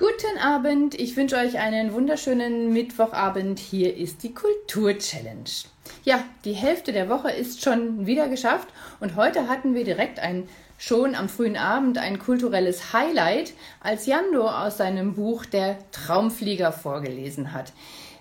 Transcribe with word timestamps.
Guten 0.00 0.38
Abend, 0.38 0.94
ich 0.94 1.16
wünsche 1.16 1.34
euch 1.34 1.58
einen 1.58 1.92
wunderschönen 1.92 2.72
Mittwochabend. 2.72 3.58
Hier 3.58 3.96
ist 3.96 4.22
die 4.22 4.32
Kultur-Challenge. 4.32 5.50
Ja, 6.04 6.22
die 6.44 6.52
Hälfte 6.52 6.92
der 6.92 7.08
Woche 7.08 7.32
ist 7.32 7.64
schon 7.64 8.06
wieder 8.06 8.28
geschafft 8.28 8.68
und 9.00 9.16
heute 9.16 9.48
hatten 9.48 9.74
wir 9.74 9.82
direkt 9.82 10.20
ein 10.20 10.48
schon 10.76 11.16
am 11.16 11.28
frühen 11.28 11.56
Abend 11.56 11.98
ein 11.98 12.20
kulturelles 12.20 12.92
Highlight, 12.92 13.54
als 13.80 14.06
Jando 14.06 14.48
aus 14.48 14.76
seinem 14.76 15.14
Buch 15.14 15.44
Der 15.44 15.78
Traumflieger 15.90 16.70
vorgelesen 16.70 17.52
hat. 17.52 17.72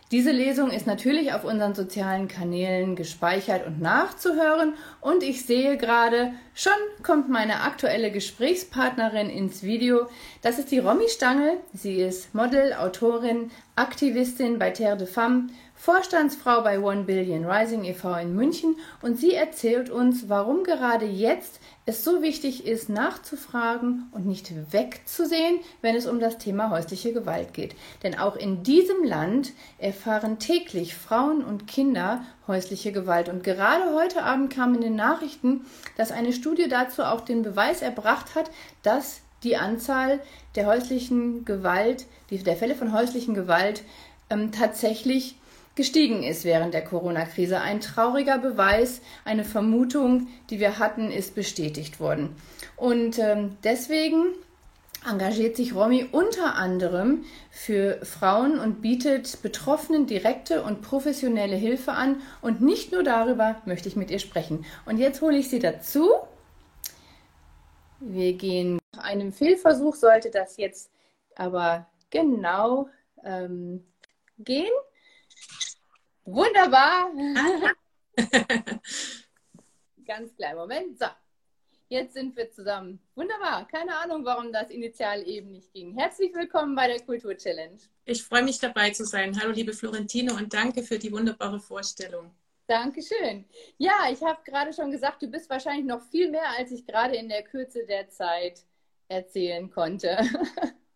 Diese 0.09 0.31
Lesung 0.31 0.71
ist 0.71 0.87
natürlich 0.87 1.33
auf 1.33 1.43
unseren 1.43 1.75
sozialen 1.75 2.29
Kanälen 2.29 2.95
gespeichert 2.95 3.67
und 3.67 3.81
nachzuhören. 3.81 4.75
Und 5.01 5.21
ich 5.21 5.45
sehe 5.45 5.75
gerade, 5.75 6.31
schon 6.53 6.71
kommt 7.03 7.27
meine 7.27 7.63
aktuelle 7.63 8.09
Gesprächspartnerin 8.09 9.29
ins 9.29 9.63
Video. 9.63 10.07
Das 10.41 10.59
ist 10.59 10.71
die 10.71 10.79
Romy 10.79 11.09
Stangl. 11.09 11.57
Sie 11.73 12.01
ist 12.01 12.33
Model, 12.33 12.73
Autorin, 12.73 13.51
Aktivistin 13.75 14.57
bei 14.57 14.69
Terre 14.69 14.95
de 14.95 15.07
Femme, 15.07 15.47
Vorstandsfrau 15.75 16.61
bei 16.61 16.79
One 16.79 17.03
Billion 17.03 17.43
Rising 17.43 17.83
e.V. 17.83 18.15
in 18.15 18.33
München 18.33 18.77
und 19.01 19.19
sie 19.19 19.33
erzählt 19.33 19.89
uns, 19.89 20.29
warum 20.29 20.63
gerade 20.63 21.05
jetzt 21.05 21.59
es 21.87 22.03
so 22.03 22.21
wichtig 22.21 22.67
ist, 22.67 22.89
nachzufragen 22.89 24.09
und 24.11 24.25
nicht 24.25 24.51
wegzusehen, 24.73 25.59
wenn 25.81 25.95
es 25.95 26.05
um 26.05 26.19
das 26.19 26.37
Thema 26.37 26.69
häusliche 26.69 27.13
Gewalt 27.13 27.53
geht. 27.53 27.75
Denn 28.03 28.19
auch 28.19 28.35
in 28.35 28.61
diesem 28.61 29.05
Land 29.05 29.53
erfahren 29.77 30.37
täglich 30.37 30.95
Frauen 30.95 31.45
und 31.45 31.65
Kinder 31.65 32.25
häusliche 32.45 32.91
Gewalt. 32.91 33.29
Und 33.29 33.41
gerade 33.41 33.95
heute 33.95 34.23
Abend 34.23 34.53
kam 34.53 34.75
in 34.75 34.81
den 34.81 34.97
Nachrichten, 34.97 35.65
dass 35.95 36.11
eine 36.11 36.33
Studie 36.33 36.67
dazu 36.67 37.03
auch 37.03 37.21
den 37.21 37.41
Beweis 37.41 37.81
erbracht 37.81 38.35
hat, 38.35 38.51
dass 38.83 39.21
die 39.43 39.55
Anzahl 39.55 40.19
der 40.55 40.65
häuslichen 40.65 41.45
Gewalt, 41.45 42.05
der 42.29 42.57
Fälle 42.57 42.75
von 42.75 42.91
häuslichen 42.91 43.33
Gewalt 43.33 43.83
ähm, 44.29 44.51
tatsächlich 44.51 45.37
gestiegen 45.77 46.23
ist 46.23 46.43
während 46.43 46.73
der 46.73 46.83
Corona-Krise. 46.83 47.61
Ein 47.61 47.79
trauriger 47.79 48.37
Beweis, 48.37 49.01
eine 49.23 49.45
Vermutung, 49.45 50.27
die 50.49 50.59
wir 50.59 50.79
hatten, 50.79 51.09
ist 51.09 51.35
bestätigt 51.35 52.01
worden. 52.01 52.35
Und 52.75 53.17
ähm, 53.19 53.57
deswegen 53.63 54.33
engagiert 55.09 55.55
sich 55.55 55.73
Romy 55.73 56.09
unter 56.11 56.55
anderem 56.55 57.23
für 57.49 58.03
Frauen 58.03 58.59
und 58.59 58.81
bietet 58.81 59.41
Betroffenen 59.41 60.05
direkte 60.05 60.63
und 60.63 60.81
professionelle 60.81 61.55
Hilfe 61.55 61.93
an. 61.93 62.21
Und 62.41 62.61
nicht 62.61 62.91
nur 62.91 63.03
darüber 63.03 63.61
möchte 63.65 63.87
ich 63.87 63.95
mit 63.95 64.11
ihr 64.11 64.19
sprechen. 64.19 64.65
Und 64.85 64.97
jetzt 64.97 65.21
hole 65.21 65.37
ich 65.37 65.49
sie 65.49 65.59
dazu. 65.59 66.09
Wir 67.99 68.33
gehen 68.33 68.79
nach 68.93 69.03
einem 69.03 69.31
Fehlversuch, 69.31 69.95
sollte 69.95 70.29
das 70.29 70.57
jetzt 70.57 70.91
aber 71.35 71.87
genau 72.09 72.89
ähm, 73.23 73.85
gehen. 74.39 74.71
Wunderbar. 76.27 77.09
Ganz 80.05 80.35
klein, 80.35 80.57
Moment. 80.57 80.99
So, 80.99 81.05
jetzt 81.87 82.15
sind 82.15 82.35
wir 82.35 82.51
zusammen. 82.51 82.99
Wunderbar. 83.15 83.65
Keine 83.65 83.95
Ahnung, 83.95 84.25
warum 84.25 84.51
das 84.51 84.69
initial 84.69 85.25
eben 85.25 85.53
nicht 85.53 85.71
ging. 85.71 85.97
Herzlich 85.97 86.35
willkommen 86.35 86.75
bei 86.75 86.87
der 86.87 86.99
Kultur 86.99 87.37
Challenge. 87.37 87.77
Ich 88.03 88.21
freue 88.23 88.43
mich 88.43 88.59
dabei 88.59 88.89
zu 88.89 89.05
sein. 89.05 89.39
Hallo, 89.39 89.53
liebe 89.53 89.71
Florentine, 89.71 90.33
und 90.33 90.53
danke 90.53 90.83
für 90.83 90.99
die 90.99 91.13
wunderbare 91.13 91.61
Vorstellung. 91.61 92.35
Dankeschön. 92.67 93.45
Ja, 93.77 94.09
ich 94.11 94.21
habe 94.21 94.41
gerade 94.43 94.73
schon 94.73 94.91
gesagt, 94.91 95.21
du 95.21 95.27
bist 95.27 95.49
wahrscheinlich 95.49 95.85
noch 95.85 96.01
viel 96.11 96.29
mehr, 96.29 96.49
als 96.57 96.73
ich 96.73 96.85
gerade 96.85 97.15
in 97.15 97.29
der 97.29 97.43
Kürze 97.43 97.85
der 97.85 98.09
Zeit 98.09 98.65
erzählen 99.07 99.69
konnte. 99.69 100.17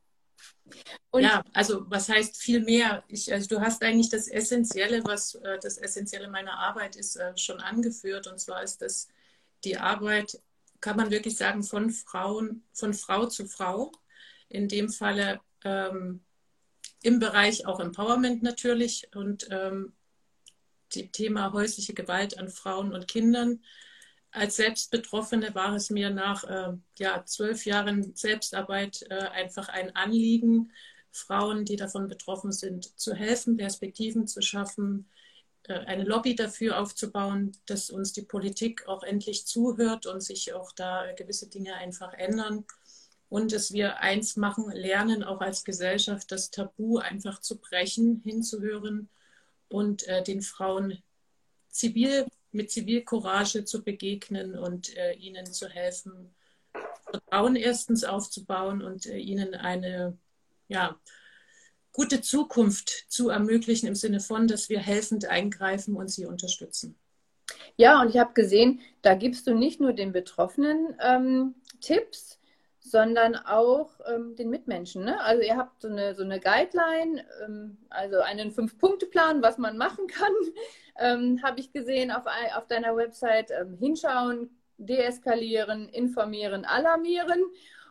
Und 1.11 1.23
ja, 1.23 1.44
also 1.53 1.86
was 1.89 2.09
heißt 2.09 2.38
viel 2.38 2.61
mehr? 2.61 3.03
Ich, 3.08 3.31
also 3.31 3.47
du 3.47 3.61
hast 3.61 3.84
eigentlich 3.84 4.09
das 4.09 4.28
Essentielle, 4.28 5.03
was 5.03 5.36
äh, 5.36 5.59
das 5.61 5.78
Essentielle 5.78 6.30
meiner 6.30 6.58
Arbeit 6.58 6.95
ist, 6.95 7.16
äh, 7.16 7.36
schon 7.38 7.59
angeführt. 7.59 8.28
Und 8.28 8.39
zwar 8.39 8.63
ist 8.63 8.81
das 8.81 9.07
die 9.63 9.78
Arbeit, 9.78 10.41
kann 10.80 10.97
man 10.97 11.12
wirklich 11.12 11.38
sagen, 11.38 11.63
von 11.63 11.90
Frauen, 11.90 12.63
von 12.74 12.94
Frau 12.94 13.25
zu 13.25 13.46
Frau. 13.46 13.91
In 14.50 14.68
dem 14.68 14.90
Falle 14.90 15.40
ähm, 15.63 16.22
im 17.03 17.19
Bereich 17.19 17.66
auch 17.66 17.80
Empowerment 17.80 18.44
natürlich 18.44 19.07
und 19.16 19.47
ähm, 19.50 19.94
die 20.94 21.09
Thema 21.09 21.53
häusliche 21.53 21.94
Gewalt 21.94 22.38
an 22.38 22.50
Frauen 22.50 22.94
und 22.94 23.07
Kindern 23.07 23.62
als 24.31 24.56
Selbstbetroffene 24.56 25.53
war 25.56 25.75
es 25.75 25.90
mir 25.90 26.09
nach 26.09 26.44
äh, 26.46 26.74
ja, 26.97 27.24
zwölf 27.25 27.66
Jahren 27.66 28.16
Selbstarbeit 28.16 29.06
äh, 29.09 29.16
einfach 29.16 29.69
ein 29.69 29.96
Anliegen, 29.96 30.72
Frauen, 31.12 31.66
die 31.66 31.75
davon 31.75 32.08
betroffen 32.08 32.52
sind, 32.52 32.97
zu 32.97 33.14
helfen, 33.14 33.58
Perspektiven 33.58 34.28
zu 34.28 34.42
schaffen, 34.42 35.09
äh, 35.64 35.74
eine 35.74 36.06
Lobby 36.06 36.36
dafür 36.36 36.80
aufzubauen, 36.80 37.52
dass 37.66 37.90
uns 37.90 38.14
die 38.14 38.22
Politik 38.22 38.88
auch 38.88 39.03
endlich 39.03 39.46
zuhört 39.46 40.06
und 40.06 40.22
sich 40.22 40.53
auch 40.53 40.72
da 40.72 41.12
gewisse 41.13 41.50
Dinge 41.50 41.75
einfach 41.75 42.13
ändern. 42.13 42.66
Und 43.28 43.53
dass 43.53 43.72
wir 43.72 44.00
eins 44.00 44.36
machen, 44.36 44.72
lernen, 44.72 45.24
auch 45.24 45.40
als 45.40 45.63
Gesellschaft, 45.63 46.31
das 46.31 46.52
Tabu 46.52 46.98
einfach 46.98 47.40
zu 47.40 47.58
brechen, 47.59 48.22
hinzuhören 48.24 49.09
und 49.69 50.06
äh, 50.08 50.24
den 50.24 50.42
Frauen 50.42 51.02
zivil 51.69 52.28
mit 52.51 52.72
Zivilcourage 52.72 53.66
zu 53.66 53.84
begegnen 53.84 54.57
und 54.57 54.95
äh, 54.97 55.13
ihnen 55.13 55.45
zu 55.51 55.69
helfen, 55.69 56.34
Vertrauen 57.09 57.56
erstens 57.56 58.03
aufzubauen 58.03 58.81
und 58.81 59.06
äh, 59.06 59.17
ihnen 59.17 59.53
eine 59.53 60.17
ja, 60.67 61.00
gute 61.91 62.22
Zukunft 62.22 63.06
zu 63.09 63.29
ermöglichen 63.29 63.88
im 63.88 63.95
Sinne 63.95 64.19
von, 64.19 64.47
dass 64.47 64.69
wir 64.69 64.79
helfend 64.79 65.25
eingreifen 65.25 65.95
und 65.95 66.09
sie 66.09 66.25
unterstützen. 66.25 66.95
Ja, 67.75 68.01
und 68.01 68.09
ich 68.09 68.17
habe 68.17 68.34
gesehen, 68.34 68.81
da 69.01 69.16
gibst 69.16 69.47
du 69.47 69.53
nicht 69.53 69.81
nur 69.81 69.94
den 69.94 70.13
Betroffenen 70.13 70.95
ähm, 71.03 71.56
Tipps, 71.81 72.39
sondern 72.81 73.36
auch 73.36 73.90
ähm, 74.12 74.36
den 74.36 74.50
Mitmenschen. 74.50 75.06
Ne? 75.06 75.22
Also 75.22 75.44
ihr 75.44 75.56
habt 75.56 75.81
so 75.81 75.88
eine, 75.88 76.16
so 76.16 76.24
eine 76.24 76.40
Guideline, 76.40 77.24
ähm, 77.46 77.78
also 77.90 78.19
einen 78.19 78.52
Fünf-Punkte-Plan, 78.52 79.42
was 79.42 79.58
man 79.58 79.78
machen 79.78 80.08
kann, 80.08 80.34
ähm, 81.00 81.42
habe 81.44 81.59
ich 81.59 81.72
gesehen 81.72 82.12
auf, 82.12 82.25
auf 82.58 82.68
deiner 82.68 82.96
Website. 82.96 83.52
Ähm, 83.52 83.78
hinschauen, 83.78 84.50
deeskalieren, 84.78 85.90
informieren, 85.90 86.66
alarmieren. 86.66 87.44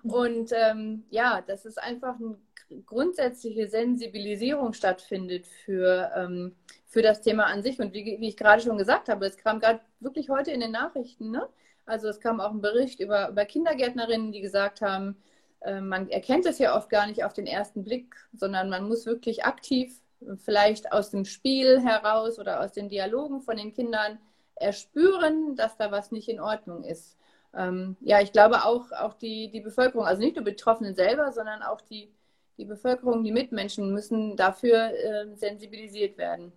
Und 0.02 0.50
ähm, 0.52 1.04
ja, 1.10 1.40
dass 1.40 1.64
es 1.64 1.78
einfach 1.78 2.16
eine 2.16 2.36
grundsätzliche 2.84 3.68
Sensibilisierung 3.68 4.72
stattfindet 4.72 5.46
für, 5.46 6.10
ähm, 6.16 6.56
für 6.86 7.02
das 7.02 7.20
Thema 7.20 7.44
an 7.44 7.62
sich. 7.62 7.78
Und 7.78 7.94
wie, 7.94 8.18
wie 8.18 8.28
ich 8.28 8.36
gerade 8.36 8.62
schon 8.62 8.78
gesagt 8.78 9.08
habe, 9.08 9.26
es 9.26 9.36
kam 9.36 9.60
gerade 9.60 9.80
wirklich 10.00 10.30
heute 10.30 10.50
in 10.50 10.60
den 10.60 10.72
Nachrichten, 10.72 11.30
ne? 11.30 11.48
Also 11.90 12.08
es 12.08 12.20
kam 12.20 12.40
auch 12.40 12.52
ein 12.52 12.60
Bericht 12.60 13.00
über, 13.00 13.30
über 13.30 13.44
Kindergärtnerinnen, 13.44 14.30
die 14.30 14.40
gesagt 14.40 14.80
haben, 14.80 15.16
äh, 15.60 15.80
man 15.80 16.08
erkennt 16.08 16.46
es 16.46 16.58
ja 16.58 16.76
oft 16.76 16.88
gar 16.88 17.06
nicht 17.08 17.24
auf 17.24 17.32
den 17.32 17.46
ersten 17.46 17.82
Blick, 17.82 18.14
sondern 18.32 18.70
man 18.70 18.88
muss 18.88 19.06
wirklich 19.06 19.44
aktiv, 19.44 20.00
vielleicht 20.36 20.92
aus 20.92 21.10
dem 21.10 21.24
Spiel 21.24 21.80
heraus 21.80 22.38
oder 22.38 22.60
aus 22.60 22.72
den 22.72 22.88
Dialogen 22.88 23.40
von 23.40 23.56
den 23.56 23.72
Kindern 23.72 24.18
erspüren, 24.54 25.56
dass 25.56 25.76
da 25.76 25.90
was 25.90 26.12
nicht 26.12 26.28
in 26.28 26.40
Ordnung 26.40 26.84
ist. 26.84 27.16
Ähm, 27.54 27.96
ja, 28.00 28.20
ich 28.20 28.30
glaube 28.30 28.64
auch, 28.64 28.92
auch 28.92 29.14
die, 29.14 29.50
die 29.50 29.60
Bevölkerung, 29.60 30.06
also 30.06 30.22
nicht 30.22 30.36
nur 30.36 30.44
Betroffenen 30.44 30.94
selber, 30.94 31.32
sondern 31.32 31.62
auch 31.62 31.80
die, 31.80 32.12
die 32.58 32.66
Bevölkerung, 32.66 33.24
die 33.24 33.32
Mitmenschen 33.32 33.92
müssen 33.92 34.36
dafür 34.36 34.92
äh, 34.92 35.34
sensibilisiert 35.34 36.18
werden. 36.18 36.52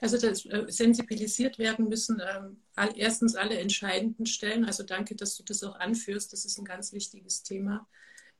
Also 0.00 0.16
das, 0.16 0.46
äh, 0.46 0.64
sensibilisiert 0.68 1.58
werden 1.58 1.88
müssen 1.88 2.22
ähm, 2.26 2.62
all, 2.74 2.92
erstens 2.96 3.36
alle 3.36 3.58
entscheidenden 3.58 4.26
Stellen. 4.26 4.64
Also 4.64 4.82
danke, 4.82 5.14
dass 5.14 5.36
du 5.36 5.42
das 5.42 5.62
auch 5.62 5.78
anführst. 5.78 6.32
Das 6.32 6.44
ist 6.44 6.58
ein 6.58 6.64
ganz 6.64 6.92
wichtiges 6.92 7.42
Thema. 7.42 7.86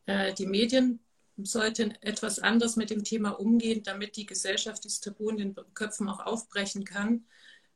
Äh, 0.06 0.32
die 0.34 0.47
Medien 0.47 1.00
sollten 1.37 1.93
etwas 2.00 2.38
anders 2.38 2.76
mit 2.76 2.91
dem 2.91 3.05
Thema 3.05 3.31
umgehen, 3.31 3.82
damit 3.82 4.17
die 4.17 4.26
Gesellschaft 4.26 4.85
dieses 4.85 5.00
Tabu 5.00 5.29
in 5.31 5.37
den 5.37 5.55
Köpfen 5.75 6.08
auch 6.08 6.20
aufbrechen 6.20 6.85
kann, 6.85 7.25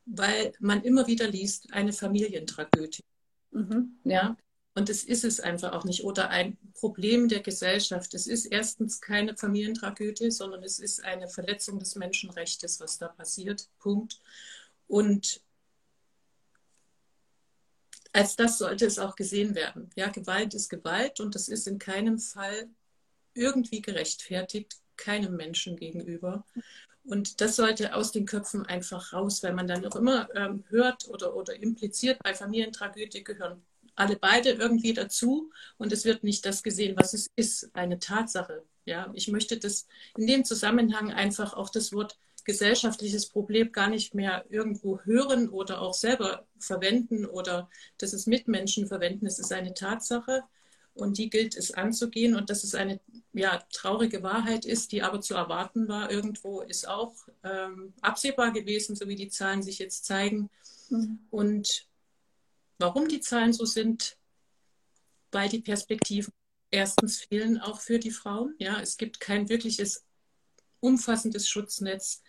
weil 0.05 0.53
man 0.59 0.83
immer 0.83 1.07
wieder 1.07 1.27
liest, 1.27 1.71
eine 1.71 1.93
Familientragödie. 1.93 3.03
Mhm. 3.51 3.99
Ja. 4.03 4.37
Und 4.77 4.89
das 4.89 5.03
ist 5.03 5.23
es 5.23 5.39
einfach 5.39 5.71
auch 5.71 5.85
nicht. 5.85 6.03
Oder 6.03 6.29
ein 6.29 6.57
Problem 6.73 7.29
der 7.29 7.39
Gesellschaft. 7.39 8.13
Es 8.13 8.27
ist 8.27 8.45
erstens 8.45 8.99
keine 8.99 9.35
Familientragödie, 9.37 10.31
sondern 10.31 10.63
es 10.63 10.79
ist 10.79 11.03
eine 11.03 11.29
Verletzung 11.29 11.79
des 11.79 11.95
Menschenrechts, 11.95 12.81
was 12.81 12.97
da 12.97 13.07
passiert. 13.07 13.69
Punkt. 13.79 14.21
Und 14.87 15.41
als 18.11 18.35
das 18.35 18.57
sollte 18.57 18.85
es 18.85 18.99
auch 18.99 19.15
gesehen 19.15 19.55
werden. 19.55 19.89
Ja, 19.95 20.09
Gewalt 20.09 20.53
ist 20.53 20.69
Gewalt 20.69 21.21
und 21.21 21.35
das 21.35 21.47
ist 21.47 21.67
in 21.67 21.79
keinem 21.79 22.19
Fall 22.19 22.69
irgendwie 23.33 23.81
gerechtfertigt, 23.81 24.75
keinem 24.97 25.37
Menschen 25.37 25.77
gegenüber. 25.77 26.45
Und 27.05 27.39
das 27.39 27.55
sollte 27.55 27.93
aus 27.93 28.11
den 28.11 28.25
Köpfen 28.25 28.65
einfach 28.65 29.13
raus, 29.13 29.41
weil 29.41 29.53
man 29.53 29.67
dann 29.67 29.85
auch 29.85 29.95
immer 29.95 30.27
ähm, 30.35 30.65
hört 30.67 31.07
oder, 31.07 31.35
oder 31.35 31.55
impliziert, 31.55 32.19
bei 32.23 32.33
Familientragödie 32.33 33.23
gehören 33.23 33.63
alle 33.95 34.17
beide 34.17 34.51
irgendwie 34.51 34.93
dazu 34.93 35.51
und 35.77 35.91
es 35.91 36.05
wird 36.05 36.23
nicht 36.23 36.45
das 36.45 36.63
gesehen, 36.63 36.95
was 36.97 37.13
es 37.13 37.29
ist, 37.35 37.69
eine 37.73 37.99
Tatsache. 37.99 38.63
Ja, 38.85 39.11
ich 39.13 39.27
möchte 39.29 39.57
das 39.57 39.87
in 40.17 40.27
dem 40.27 40.45
Zusammenhang 40.45 41.11
einfach 41.11 41.53
auch 41.53 41.69
das 41.69 41.91
Wort 41.91 42.17
gesellschaftliches 42.43 43.25
Problem 43.25 43.71
gar 43.71 43.89
nicht 43.89 44.13
mehr 44.13 44.45
irgendwo 44.49 44.99
hören 45.01 45.49
oder 45.49 45.81
auch 45.81 45.95
selber 45.95 46.45
verwenden 46.59 47.25
oder 47.25 47.69
dass 47.97 48.13
es 48.13 48.27
Mitmenschen 48.27 48.87
verwenden. 48.87 49.25
Es 49.25 49.39
ist 49.39 49.51
eine 49.51 49.73
Tatsache 49.73 50.43
und 50.93 51.17
die 51.17 51.29
gilt 51.29 51.57
es 51.57 51.73
anzugehen 51.73 52.35
und 52.35 52.49
dass 52.49 52.63
es 52.63 52.75
eine 52.75 52.99
ja, 53.33 53.61
traurige 53.73 54.23
Wahrheit 54.23 54.65
ist, 54.65 54.91
die 54.91 55.01
aber 55.01 55.19
zu 55.21 55.33
erwarten 55.33 55.87
war 55.87 56.09
irgendwo, 56.09 56.61
ist 56.61 56.87
auch 56.87 57.13
ähm, 57.43 57.93
absehbar 58.01 58.53
gewesen, 58.53 58.95
so 58.95 59.07
wie 59.07 59.15
die 59.15 59.29
Zahlen 59.29 59.61
sich 59.61 59.79
jetzt 59.79 60.05
zeigen. 60.05 60.49
Mhm. 60.89 61.19
Und 61.31 61.87
warum 62.77 63.07
die 63.07 63.19
Zahlen 63.19 63.53
so 63.53 63.65
sind, 63.65 64.17
weil 65.31 65.49
die 65.49 65.61
Perspektiven 65.61 66.33
erstens 66.71 67.21
fehlen 67.21 67.59
auch 67.59 67.79
für 67.79 67.99
die 67.99 68.11
Frauen. 68.11 68.55
Ja, 68.59 68.79
es 68.81 68.97
gibt 68.97 69.19
kein 69.19 69.49
wirkliches 69.49 70.05
umfassendes 70.79 71.47
Schutznetz. 71.47 72.21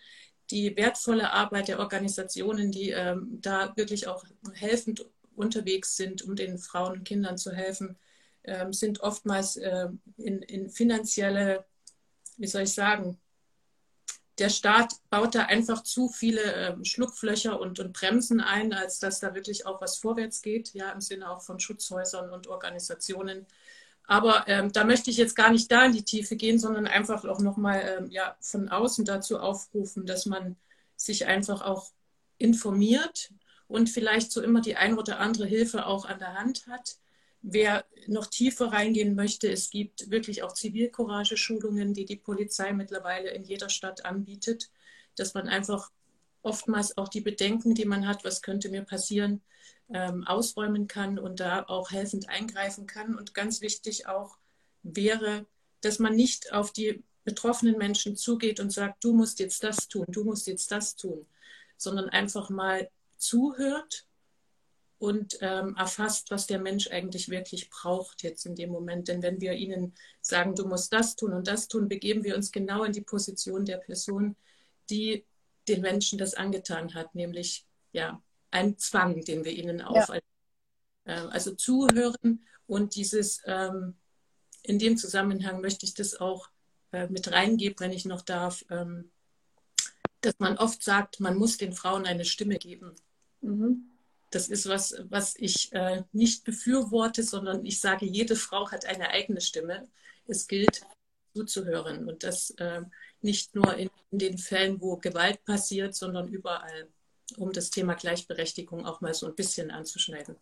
Die 0.49 0.75
wertvolle 0.77 1.31
Arbeit 1.31 1.67
der 1.67 1.79
Organisationen, 1.79 2.71
die 2.71 2.91
ähm, 2.91 3.39
da 3.41 3.75
wirklich 3.75 4.07
auch 4.07 4.23
helfend 4.53 5.05
unterwegs 5.35 5.95
sind, 5.95 6.23
um 6.23 6.35
den 6.35 6.57
Frauen 6.57 6.93
und 6.93 7.03
Kindern 7.03 7.37
zu 7.37 7.51
helfen, 7.53 7.97
ähm, 8.43 8.73
sind 8.73 9.01
oftmals 9.01 9.57
äh, 9.57 9.89
in, 10.17 10.41
in 10.41 10.69
finanzielle, 10.69 11.65
wie 12.37 12.47
soll 12.47 12.63
ich 12.63 12.73
sagen, 12.73 13.19
der 14.37 14.49
Staat 14.49 14.93
baut 15.09 15.35
da 15.35 15.43
einfach 15.43 15.83
zu 15.83 16.09
viele 16.09 16.41
äh, 16.41 16.85
Schlupflöcher 16.85 17.59
und, 17.59 17.79
und, 17.79 17.93
Bremsen 17.93 18.39
ein, 18.39 18.73
als 18.73 18.99
dass 18.99 19.19
da 19.19 19.33
wirklich 19.33 19.65
auch 19.65 19.81
was 19.81 19.97
vorwärts 19.97 20.41
geht, 20.41 20.73
ja, 20.73 20.91
im 20.91 21.01
Sinne 21.01 21.29
auch 21.29 21.41
von 21.41 21.59
Schutzhäusern 21.59 22.29
und 22.29 22.47
Organisationen. 22.47 23.47
Aber 24.05 24.47
ähm, 24.47 24.71
da 24.71 24.83
möchte 24.83 25.09
ich 25.09 25.17
jetzt 25.17 25.35
gar 25.35 25.51
nicht 25.51 25.71
da 25.71 25.85
in 25.85 25.93
die 25.93 26.03
Tiefe 26.03 26.35
gehen, 26.35 26.59
sondern 26.59 26.87
einfach 26.87 27.25
auch 27.25 27.39
nochmal 27.39 27.97
ähm, 27.97 28.11
ja, 28.11 28.37
von 28.39 28.69
außen 28.69 29.05
dazu 29.05 29.39
aufrufen, 29.39 30.05
dass 30.05 30.25
man 30.25 30.55
sich 30.95 31.25
einfach 31.25 31.61
auch 31.61 31.91
informiert 32.37 33.31
und 33.67 33.89
vielleicht 33.89 34.31
so 34.31 34.41
immer 34.41 34.61
die 34.61 34.77
ein 34.77 34.97
oder 34.97 35.19
andere 35.19 35.45
Hilfe 35.45 35.85
auch 35.85 36.05
an 36.05 36.19
der 36.19 36.35
Hand 36.35 36.67
hat 36.67 36.97
Wer 37.41 37.85
noch 38.07 38.27
tiefer 38.27 38.71
reingehen 38.71 39.15
möchte, 39.15 39.49
es 39.51 39.69
gibt 39.69 40.09
wirklich 40.09 40.43
auch 40.43 40.53
Zivilcourage-Schulungen, 40.53 41.93
die 41.93 42.05
die 42.05 42.15
Polizei 42.15 42.73
mittlerweile 42.73 43.29
in 43.31 43.43
jeder 43.43 43.69
Stadt 43.69 44.05
anbietet, 44.05 44.69
dass 45.15 45.33
man 45.33 45.47
einfach 45.47 45.91
oftmals 46.41 46.97
auch 46.97 47.09
die 47.09 47.21
Bedenken, 47.21 47.75
die 47.75 47.85
man 47.85 48.07
hat, 48.07 48.23
was 48.23 48.41
könnte 48.41 48.69
mir 48.69 48.83
passieren, 48.83 49.41
ähm, 49.89 50.25
ausräumen 50.25 50.87
kann 50.87 51.19
und 51.19 51.39
da 51.39 51.63
auch 51.63 51.91
helfend 51.91 52.29
eingreifen 52.29 52.87
kann. 52.87 53.15
Und 53.15 53.33
ganz 53.33 53.61
wichtig 53.61 54.07
auch 54.07 54.37
wäre, 54.83 55.45
dass 55.81 55.99
man 55.99 56.15
nicht 56.15 56.53
auf 56.53 56.71
die 56.71 57.03
betroffenen 57.23 57.77
Menschen 57.77 58.15
zugeht 58.15 58.59
und 58.59 58.71
sagt, 58.71 59.03
du 59.03 59.13
musst 59.13 59.39
jetzt 59.39 59.63
das 59.63 59.87
tun, 59.87 60.05
du 60.07 60.23
musst 60.23 60.47
jetzt 60.47 60.71
das 60.71 60.95
tun, 60.95 61.25
sondern 61.75 62.09
einfach 62.09 62.49
mal 62.49 62.89
zuhört 63.17 64.06
und 64.99 65.37
ähm, 65.41 65.75
erfasst, 65.75 66.31
was 66.31 66.47
der 66.47 66.59
Mensch 66.59 66.89
eigentlich 66.89 67.29
wirklich 67.29 67.69
braucht 67.69 68.23
jetzt 68.23 68.45
in 68.45 68.55
dem 68.55 68.71
Moment. 68.71 69.07
Denn 69.07 69.21
wenn 69.21 69.39
wir 69.41 69.53
ihnen 69.53 69.93
sagen, 70.21 70.55
du 70.55 70.67
musst 70.67 70.91
das 70.91 71.15
tun 71.15 71.33
und 71.33 71.47
das 71.47 71.67
tun, 71.67 71.87
begeben 71.87 72.23
wir 72.23 72.35
uns 72.35 72.51
genau 72.51 72.83
in 72.83 72.93
die 72.93 73.01
Position 73.01 73.65
der 73.65 73.77
Person, 73.77 74.35
die 74.89 75.25
den 75.67 75.81
Menschen 75.81 76.17
das 76.17 76.33
angetan 76.33 76.95
hat, 76.95 77.13
nämlich 77.13 77.65
ja 77.91 78.21
ein 78.49 78.77
Zwang, 78.77 79.23
den 79.23 79.45
wir 79.45 79.51
ihnen 79.51 79.81
auferlegen. 79.81 80.27
Ja. 81.05 81.25
Äh, 81.25 81.27
also 81.27 81.53
zuhören 81.53 82.45
und 82.65 82.95
dieses 82.95 83.41
ähm, 83.45 83.95
in 84.63 84.79
dem 84.79 84.97
Zusammenhang 84.97 85.61
möchte 85.61 85.85
ich 85.85 85.93
das 85.93 86.19
auch 86.19 86.49
äh, 86.91 87.07
mit 87.07 87.31
reingeben, 87.31 87.79
wenn 87.79 87.91
ich 87.91 88.05
noch 88.05 88.23
darf, 88.23 88.65
ähm, 88.71 89.11
dass 90.21 90.39
man 90.39 90.57
oft 90.57 90.81
sagt, 90.83 91.19
man 91.19 91.37
muss 91.37 91.57
den 91.57 91.73
Frauen 91.73 92.07
eine 92.07 92.25
Stimme 92.25 92.57
geben. 92.57 92.95
Mhm 93.41 93.91
das 94.29 94.49
ist 94.49 94.67
was, 94.67 94.95
was 95.09 95.35
ich 95.37 95.71
äh, 95.73 96.03
nicht 96.11 96.43
befürworte, 96.43 97.23
sondern 97.23 97.65
ich 97.65 97.79
sage, 97.79 98.05
jede 98.05 98.35
Frau 98.35 98.69
hat 98.71 98.85
eine 98.85 99.09
eigene 99.09 99.41
Stimme. 99.41 99.87
Es 100.27 100.47
gilt 100.47 100.81
zuzuhören 101.33 102.07
und 102.07 102.23
das 102.23 102.51
äh, 102.51 102.81
nicht 103.21 103.55
nur 103.55 103.75
in, 103.75 103.89
in, 104.11 104.19
den 104.19 104.37
Fällen, 104.37 104.81
wo 104.81 104.97
Gewalt 104.97 105.43
passiert, 105.45 105.95
sondern 105.95 106.27
überall, 106.27 106.87
um 107.37 107.51
das 107.51 107.69
Thema 107.69 107.93
Gleichberechtigung 107.93 108.85
auch 108.85 109.01
mal 109.01 109.13
so 109.13 109.27
ein 109.27 109.35
bisschen 109.35 109.71
anzuschneiden. 109.71 110.35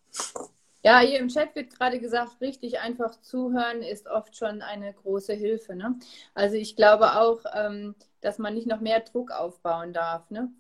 Ja, 0.84 1.00
hier 1.00 1.18
im 1.18 1.30
Chat 1.30 1.56
wird 1.56 1.76
gerade 1.76 2.00
gesagt, 2.00 2.42
richtig 2.42 2.80
einfach 2.80 3.20
zuhören 3.22 3.82
ist 3.82 4.08
oft 4.08 4.38
schon 4.38 4.62
eine 4.62 4.94
große 4.94 5.34
Hilfe. 5.34 5.76
Ne? 5.76 5.98
Also 6.36 6.58
ich 6.58 6.76
glaube 6.76 7.16
auch, 7.16 7.40
ähm, 7.56 7.96
dass 8.22 8.38
man 8.38 8.54
nicht 8.54 8.68
noch 8.68 8.82
mehr 8.82 9.00
Druck 9.00 9.32
aufbauen 9.32 9.94
darf. 9.94 10.30
Ne? 10.30 10.52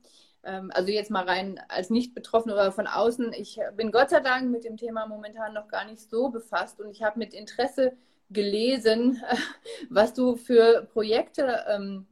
Ähm, 0.45 0.71
also 0.73 0.91
jetzt 0.91 1.11
mal 1.11 1.25
rein 1.25 1.59
als 1.67 1.89
Nicht-Betroffene 1.89 2.53
oder 2.53 2.71
von 2.71 2.87
außen, 2.87 3.33
ich 3.33 3.59
bin 3.75 3.91
Gott 3.91 4.11
sei 4.11 4.19
Dank 4.19 4.51
mit 4.51 4.63
dem 4.63 4.77
Thema 4.77 5.07
momentan 5.07 5.53
noch 5.53 5.67
gar 5.67 5.85
nicht 5.85 6.09
so 6.09 6.29
befasst 6.29 6.79
und 6.79 6.89
ich 6.89 7.03
habe 7.03 7.19
mit 7.19 7.33
Interesse 7.33 7.93
gelesen, 8.29 9.21
was 9.89 10.13
du 10.13 10.35
für 10.35 10.87
Projekte 10.93 11.65
ähm, 11.67 12.07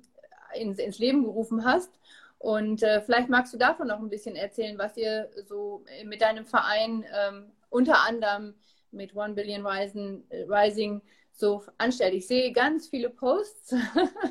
ins, 0.55 0.79
ins, 0.79 0.99
Leben 0.99 1.23
gerufen 1.23 1.63
hast. 1.63 1.91
Und 2.39 2.83
äh, 2.83 3.01
vielleicht 3.01 3.29
magst 3.29 3.53
du 3.53 3.57
davon 3.57 3.87
noch 3.87 3.99
ein 3.99 4.09
bisschen 4.09 4.35
erzählen, 4.35 4.77
was 4.77 4.97
ihr 4.97 5.29
so 5.45 5.85
mit 6.03 6.21
deinem 6.21 6.45
Verein 6.45 7.05
ähm, 7.15 7.51
unter 7.69 8.05
anderem 8.05 8.55
mit 8.91 9.15
One 9.15 9.33
Billion 9.33 9.65
Rising, 9.65 10.23
Rising 10.47 11.01
so 11.31 11.63
anstellt. 11.77 12.13
Ich 12.13 12.27
sehe 12.27 12.51
ganz 12.51 12.87
viele 12.87 13.09
Posts. 13.09 13.75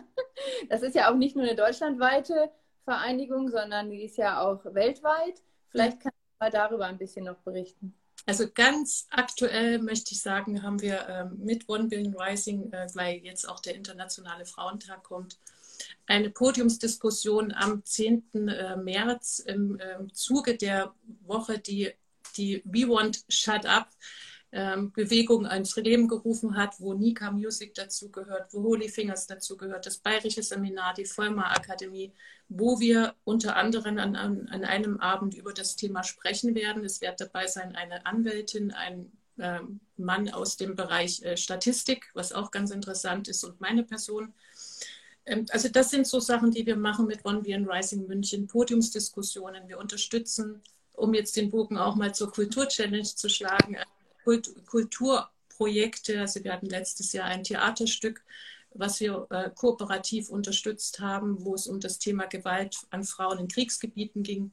das 0.69 0.83
ist 0.83 0.95
ja 0.95 1.11
auch 1.11 1.17
nicht 1.17 1.37
nur 1.37 1.45
eine 1.45 1.57
deutschlandweite 1.57 2.51
Vereinigung, 2.85 3.51
sondern 3.51 3.91
die 3.91 4.03
ist 4.05 4.17
ja 4.17 4.41
auch 4.41 4.65
weltweit. 4.65 5.43
Vielleicht 5.71 6.01
kannst 6.01 6.19
du 6.19 6.45
mal 6.45 6.51
darüber 6.51 6.87
ein 6.87 6.99
bisschen 6.99 7.25
noch 7.25 7.39
berichten. 7.39 7.95
Also 8.27 8.47
ganz 8.53 9.07
aktuell 9.11 9.81
möchte 9.81 10.13
ich 10.13 10.21
sagen, 10.21 10.63
haben 10.63 10.81
wir 10.81 11.09
ähm, 11.09 11.39
mit 11.39 11.69
One 11.69 11.89
Billion 11.89 12.15
Rising, 12.15 12.73
äh, 12.73 12.87
weil 12.95 13.17
jetzt 13.17 13.49
auch 13.49 13.61
der 13.61 13.75
Internationale 13.75 14.45
Frauentag 14.45 15.03
kommt, 15.03 15.39
eine 16.07 16.31
Podiumsdiskussion 16.31 17.53
am 17.53 17.85
10. 17.85 18.49
Äh, 18.49 18.77
März 18.77 19.41
im 19.41 19.79
äh, 19.81 20.07
Zuge 20.13 20.57
der 20.57 20.95
Woche, 21.27 21.59
die, 21.59 21.93
die 22.37 22.63
We 22.65 22.89
Want 22.89 23.25
Shut 23.29 23.67
Up 23.67 23.89
ähm, 24.53 24.93
Bewegung 24.93 25.47
ans 25.47 25.77
Leben 25.77 26.09
gerufen 26.09 26.57
hat, 26.57 26.79
wo 26.79 26.93
Nika 26.93 27.31
Music 27.31 27.75
dazu 27.75 28.11
gehört, 28.11 28.53
wo 28.53 28.63
Holy 28.63 28.89
Fingers 28.89 29.27
dazu 29.27 29.57
gehört, 29.57 29.87
das 29.87 29.97
Bayerische 29.97 30.43
Seminar, 30.43 30.93
die 30.93 31.07
Vollmar 31.07 31.53
Akademie, 31.57 32.13
wo 32.51 32.79
wir 32.79 33.15
unter 33.25 33.57
anderem 33.57 33.99
an, 33.99 34.15
an, 34.15 34.49
an, 34.49 34.65
einem 34.65 35.01
Abend 35.01 35.35
über 35.35 35.55
das 35.55 35.75
Thema 35.77 36.05
sprechen 36.05 36.55
werden. 36.55 36.85
Es 36.85 37.01
wird 37.01 37.19
dabei 37.19 37.47
sein 37.47 37.75
eine 37.75 38.05
Anwältin, 38.05 38.73
ein 38.73 39.11
äh, 39.39 39.61
Mann 39.97 40.29
aus 40.29 40.59
dem 40.59 40.77
Bereich 40.77 41.23
äh, 41.23 41.39
Statistik, 41.39 42.11
was 42.13 42.33
auch 42.33 42.51
ganz 42.51 42.71
interessant 42.71 43.29
ist, 43.29 43.45
und 43.45 43.59
meine 43.59 43.85
Person. 43.85 44.35
Ähm, 45.25 45.47
also 45.51 45.71
das 45.71 45.91
sind 45.91 46.07
so 46.07 46.21
Sachen, 46.21 46.51
die 46.51 46.67
wir 46.67 46.77
machen 46.77 47.07
mit 47.07 47.25
One 47.25 47.41
Beyond 47.41 47.71
Rising 47.71 48.07
München, 48.07 48.47
Podiumsdiskussionen. 48.49 49.67
Wir 49.67 49.79
unterstützen, 49.79 50.61
um 50.93 51.15
jetzt 51.15 51.37
den 51.37 51.51
Bogen 51.51 51.79
auch 51.79 51.97
mal 51.97 52.15
zur 52.15 52.31
Kultur-Challenge 52.31 53.05
zu 53.05 53.31
schlagen, 53.31 53.79
Kulturprojekte. 54.25 56.21
Also 56.21 56.43
wir 56.45 56.53
hatten 56.53 56.67
letztes 56.67 57.13
Jahr 57.13 57.27
ein 57.27 57.45
Theaterstück, 57.45 58.25
was 58.71 59.01
wir 59.01 59.27
äh, 59.31 59.51
kooperativ 59.55 60.31
unterstützt 60.31 61.01
haben, 61.01 61.45
wo 61.45 61.55
es 61.55 61.67
um 61.67 61.81
das 61.81 61.99
Thema 61.99 62.27
Gewalt 62.27 62.77
an 62.91 63.05
Frauen 63.05 63.39
in 63.39 63.49
Kriegsgebieten 63.49 64.23
ging. 64.23 64.53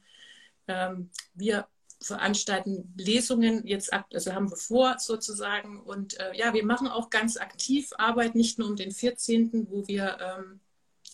Ähm, 0.67 1.09
wir 1.33 1.67
veranstalten 2.01 2.93
Lesungen 2.97 3.65
jetzt 3.67 3.91
ab, 3.91 4.07
also 4.13 4.33
haben 4.33 4.49
wir 4.49 4.57
vor 4.57 4.97
sozusagen. 4.99 5.81
Und 5.81 6.19
äh, 6.19 6.35
ja, 6.35 6.53
wir 6.53 6.65
machen 6.65 6.87
auch 6.87 7.09
ganz 7.09 7.37
aktiv 7.37 7.91
Arbeit, 7.97 8.35
nicht 8.35 8.57
nur 8.57 8.69
um 8.69 8.75
den 8.75 8.91
14., 8.91 9.67
wo 9.69 9.87
wir 9.87 10.17
ähm, 10.21 10.59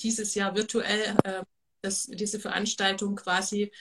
dieses 0.02 0.36
Jahr 0.36 0.56
virtuell 0.56 1.16
äh, 1.24 1.44
das, 1.82 2.06
diese 2.08 2.40
Veranstaltung 2.40 3.16
quasi 3.16 3.72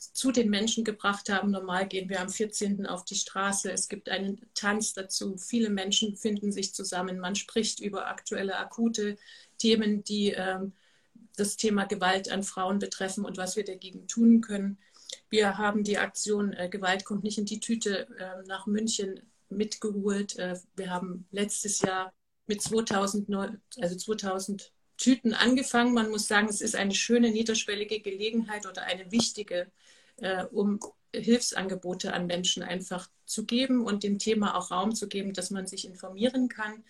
zu 0.00 0.32
den 0.32 0.48
Menschen 0.48 0.82
gebracht 0.84 1.28
haben. 1.28 1.50
Normal 1.50 1.86
gehen 1.86 2.08
wir 2.08 2.20
am 2.20 2.30
14. 2.30 2.86
auf 2.86 3.04
die 3.04 3.14
Straße. 3.14 3.70
Es 3.70 3.88
gibt 3.88 4.08
einen 4.08 4.40
Tanz 4.54 4.94
dazu. 4.94 5.36
Viele 5.36 5.68
Menschen 5.70 6.16
finden 6.16 6.52
sich 6.52 6.74
zusammen. 6.74 7.18
Man 7.18 7.34
spricht 7.34 7.80
über 7.80 8.06
aktuelle, 8.08 8.56
akute 8.56 9.16
Themen, 9.58 10.02
die 10.02 10.30
ähm, 10.30 10.72
das 11.36 11.56
Thema 11.56 11.84
Gewalt 11.84 12.30
an 12.30 12.42
Frauen 12.42 12.78
betreffen 12.78 13.24
und 13.24 13.36
was 13.36 13.56
wir 13.56 13.64
dagegen 13.64 14.08
tun 14.08 14.40
können. 14.40 14.78
Wir 15.28 15.58
haben 15.58 15.84
die 15.84 15.98
Aktion 15.98 16.52
äh, 16.54 16.68
Gewalt 16.68 17.04
kommt 17.04 17.24
nicht 17.24 17.38
in 17.38 17.44
die 17.44 17.60
Tüte 17.60 18.08
äh, 18.18 18.46
nach 18.46 18.66
München 18.66 19.20
mitgeholt. 19.50 20.38
Äh, 20.38 20.58
wir 20.76 20.90
haben 20.90 21.26
letztes 21.30 21.80
Jahr 21.82 22.12
mit 22.46 22.62
2000, 22.62 23.28
also 23.80 23.96
2000 23.96 24.72
Tüten 24.96 25.34
angefangen. 25.34 25.94
Man 25.94 26.10
muss 26.10 26.28
sagen, 26.28 26.48
es 26.48 26.60
ist 26.60 26.76
eine 26.76 26.94
schöne 26.94 27.30
niederschwellige 27.30 28.00
Gelegenheit 28.00 28.66
oder 28.66 28.82
eine 28.84 29.10
wichtige 29.10 29.70
äh, 30.20 30.44
um 30.44 30.80
Hilfsangebote 31.14 32.12
an 32.12 32.26
Menschen 32.26 32.62
einfach 32.62 33.08
zu 33.26 33.44
geben 33.44 33.84
und 33.84 34.02
dem 34.02 34.18
Thema 34.18 34.56
auch 34.56 34.70
Raum 34.70 34.94
zu 34.94 35.08
geben, 35.08 35.32
dass 35.32 35.50
man 35.50 35.66
sich 35.66 35.86
informieren 35.86 36.48
kann. 36.48 36.84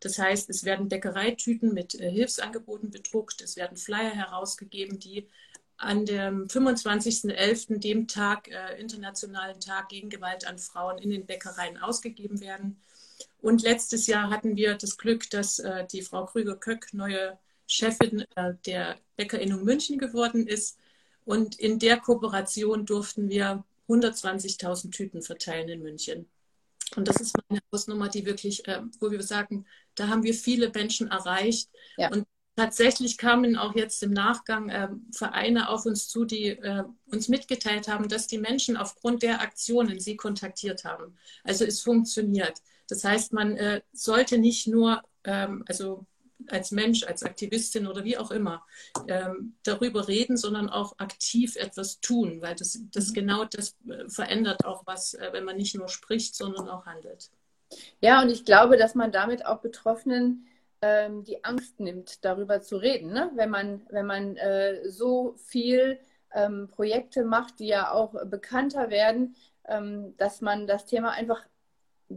Das 0.00 0.18
heißt, 0.18 0.50
es 0.50 0.64
werden 0.64 0.88
Bäckereitüten 0.88 1.72
mit 1.72 1.94
äh, 1.94 2.10
Hilfsangeboten 2.10 2.90
bedruckt, 2.90 3.40
es 3.40 3.56
werden 3.56 3.76
Flyer 3.76 4.10
herausgegeben, 4.10 4.98
die 4.98 5.28
an 5.76 6.06
dem 6.06 6.46
25.11., 6.46 7.78
dem 7.78 8.06
Tag, 8.06 8.48
äh, 8.48 8.80
Internationalen 8.80 9.58
Tag 9.60 9.88
gegen 9.88 10.10
Gewalt 10.10 10.46
an 10.46 10.58
Frauen 10.58 10.98
in 10.98 11.10
den 11.10 11.26
Bäckereien 11.26 11.78
ausgegeben 11.78 12.40
werden. 12.40 12.80
Und 13.40 13.62
letztes 13.62 14.06
Jahr 14.06 14.30
hatten 14.30 14.56
wir 14.56 14.74
das 14.74 14.96
Glück, 14.96 15.28
dass 15.30 15.58
äh, 15.58 15.86
die 15.86 16.02
Frau 16.02 16.26
Krüger-Köck 16.26 16.94
neue 16.94 17.38
Chefin 17.66 18.24
äh, 18.36 18.54
der 18.66 18.96
Bäckerinnung 19.16 19.64
München 19.64 19.98
geworden 19.98 20.46
ist. 20.46 20.78
Und 21.24 21.58
in 21.58 21.78
der 21.78 21.98
Kooperation 21.98 22.86
durften 22.86 23.28
wir 23.28 23.64
120.000 23.88 24.90
Tüten 24.90 25.22
verteilen 25.22 25.68
in 25.68 25.82
München. 25.82 26.28
Und 26.96 27.08
das 27.08 27.20
ist 27.20 27.36
eine 27.48 27.60
Hausnummer, 27.72 28.08
die 28.08 28.26
wirklich, 28.26 28.66
äh, 28.68 28.82
wo 29.00 29.10
wir 29.10 29.22
sagen, 29.22 29.66
da 29.94 30.08
haben 30.08 30.22
wir 30.22 30.34
viele 30.34 30.70
Menschen 30.70 31.08
erreicht. 31.08 31.70
Ja. 31.96 32.10
Und 32.10 32.26
tatsächlich 32.56 33.16
kamen 33.16 33.56
auch 33.56 33.74
jetzt 33.74 34.02
im 34.02 34.10
Nachgang 34.10 34.68
äh, 34.68 34.88
Vereine 35.12 35.70
auf 35.70 35.86
uns 35.86 36.08
zu, 36.08 36.24
die 36.24 36.48
äh, 36.48 36.84
uns 37.06 37.28
mitgeteilt 37.28 37.88
haben, 37.88 38.08
dass 38.08 38.26
die 38.26 38.38
Menschen 38.38 38.76
aufgrund 38.76 39.22
der 39.22 39.40
Aktionen 39.40 40.00
sie 40.00 40.16
kontaktiert 40.16 40.84
haben. 40.84 41.16
Also 41.44 41.64
es 41.64 41.80
funktioniert. 41.80 42.58
Das 42.88 43.04
heißt, 43.04 43.32
man 43.32 43.56
äh, 43.56 43.80
sollte 43.92 44.38
nicht 44.38 44.66
nur, 44.66 45.02
ähm, 45.24 45.64
also 45.66 46.06
als 46.50 46.70
Mensch, 46.70 47.04
als 47.04 47.22
Aktivistin 47.22 47.86
oder 47.86 48.04
wie 48.04 48.18
auch 48.18 48.30
immer 48.30 48.64
ähm, 49.08 49.54
darüber 49.62 50.08
reden, 50.08 50.36
sondern 50.36 50.68
auch 50.68 50.98
aktiv 50.98 51.56
etwas 51.56 52.00
tun, 52.00 52.40
weil 52.40 52.54
das, 52.54 52.78
das 52.92 53.10
mhm. 53.10 53.14
genau 53.14 53.44
das 53.44 53.76
äh, 53.88 54.08
verändert 54.08 54.64
auch 54.64 54.86
was, 54.86 55.14
äh, 55.14 55.30
wenn 55.32 55.44
man 55.44 55.56
nicht 55.56 55.74
nur 55.74 55.88
spricht, 55.88 56.34
sondern 56.34 56.68
auch 56.68 56.86
handelt. 56.86 57.30
Ja, 58.00 58.22
und 58.22 58.30
ich 58.30 58.44
glaube, 58.44 58.76
dass 58.76 58.94
man 58.94 59.12
damit 59.12 59.46
auch 59.46 59.60
Betroffenen 59.60 60.46
ähm, 60.82 61.24
die 61.24 61.44
Angst 61.44 61.80
nimmt, 61.80 62.24
darüber 62.24 62.60
zu 62.60 62.76
reden. 62.76 63.12
Ne? 63.12 63.30
Wenn 63.34 63.50
man, 63.50 63.82
wenn 63.88 64.06
man 64.06 64.36
äh, 64.36 64.88
so 64.90 65.34
viel 65.36 65.98
ähm, 66.34 66.68
Projekte 66.68 67.24
macht, 67.24 67.60
die 67.60 67.68
ja 67.68 67.92
auch 67.92 68.14
bekannter 68.26 68.90
werden, 68.90 69.36
ähm, 69.66 70.16
dass 70.16 70.40
man 70.40 70.66
das 70.66 70.86
Thema 70.86 71.10
einfach 71.12 71.42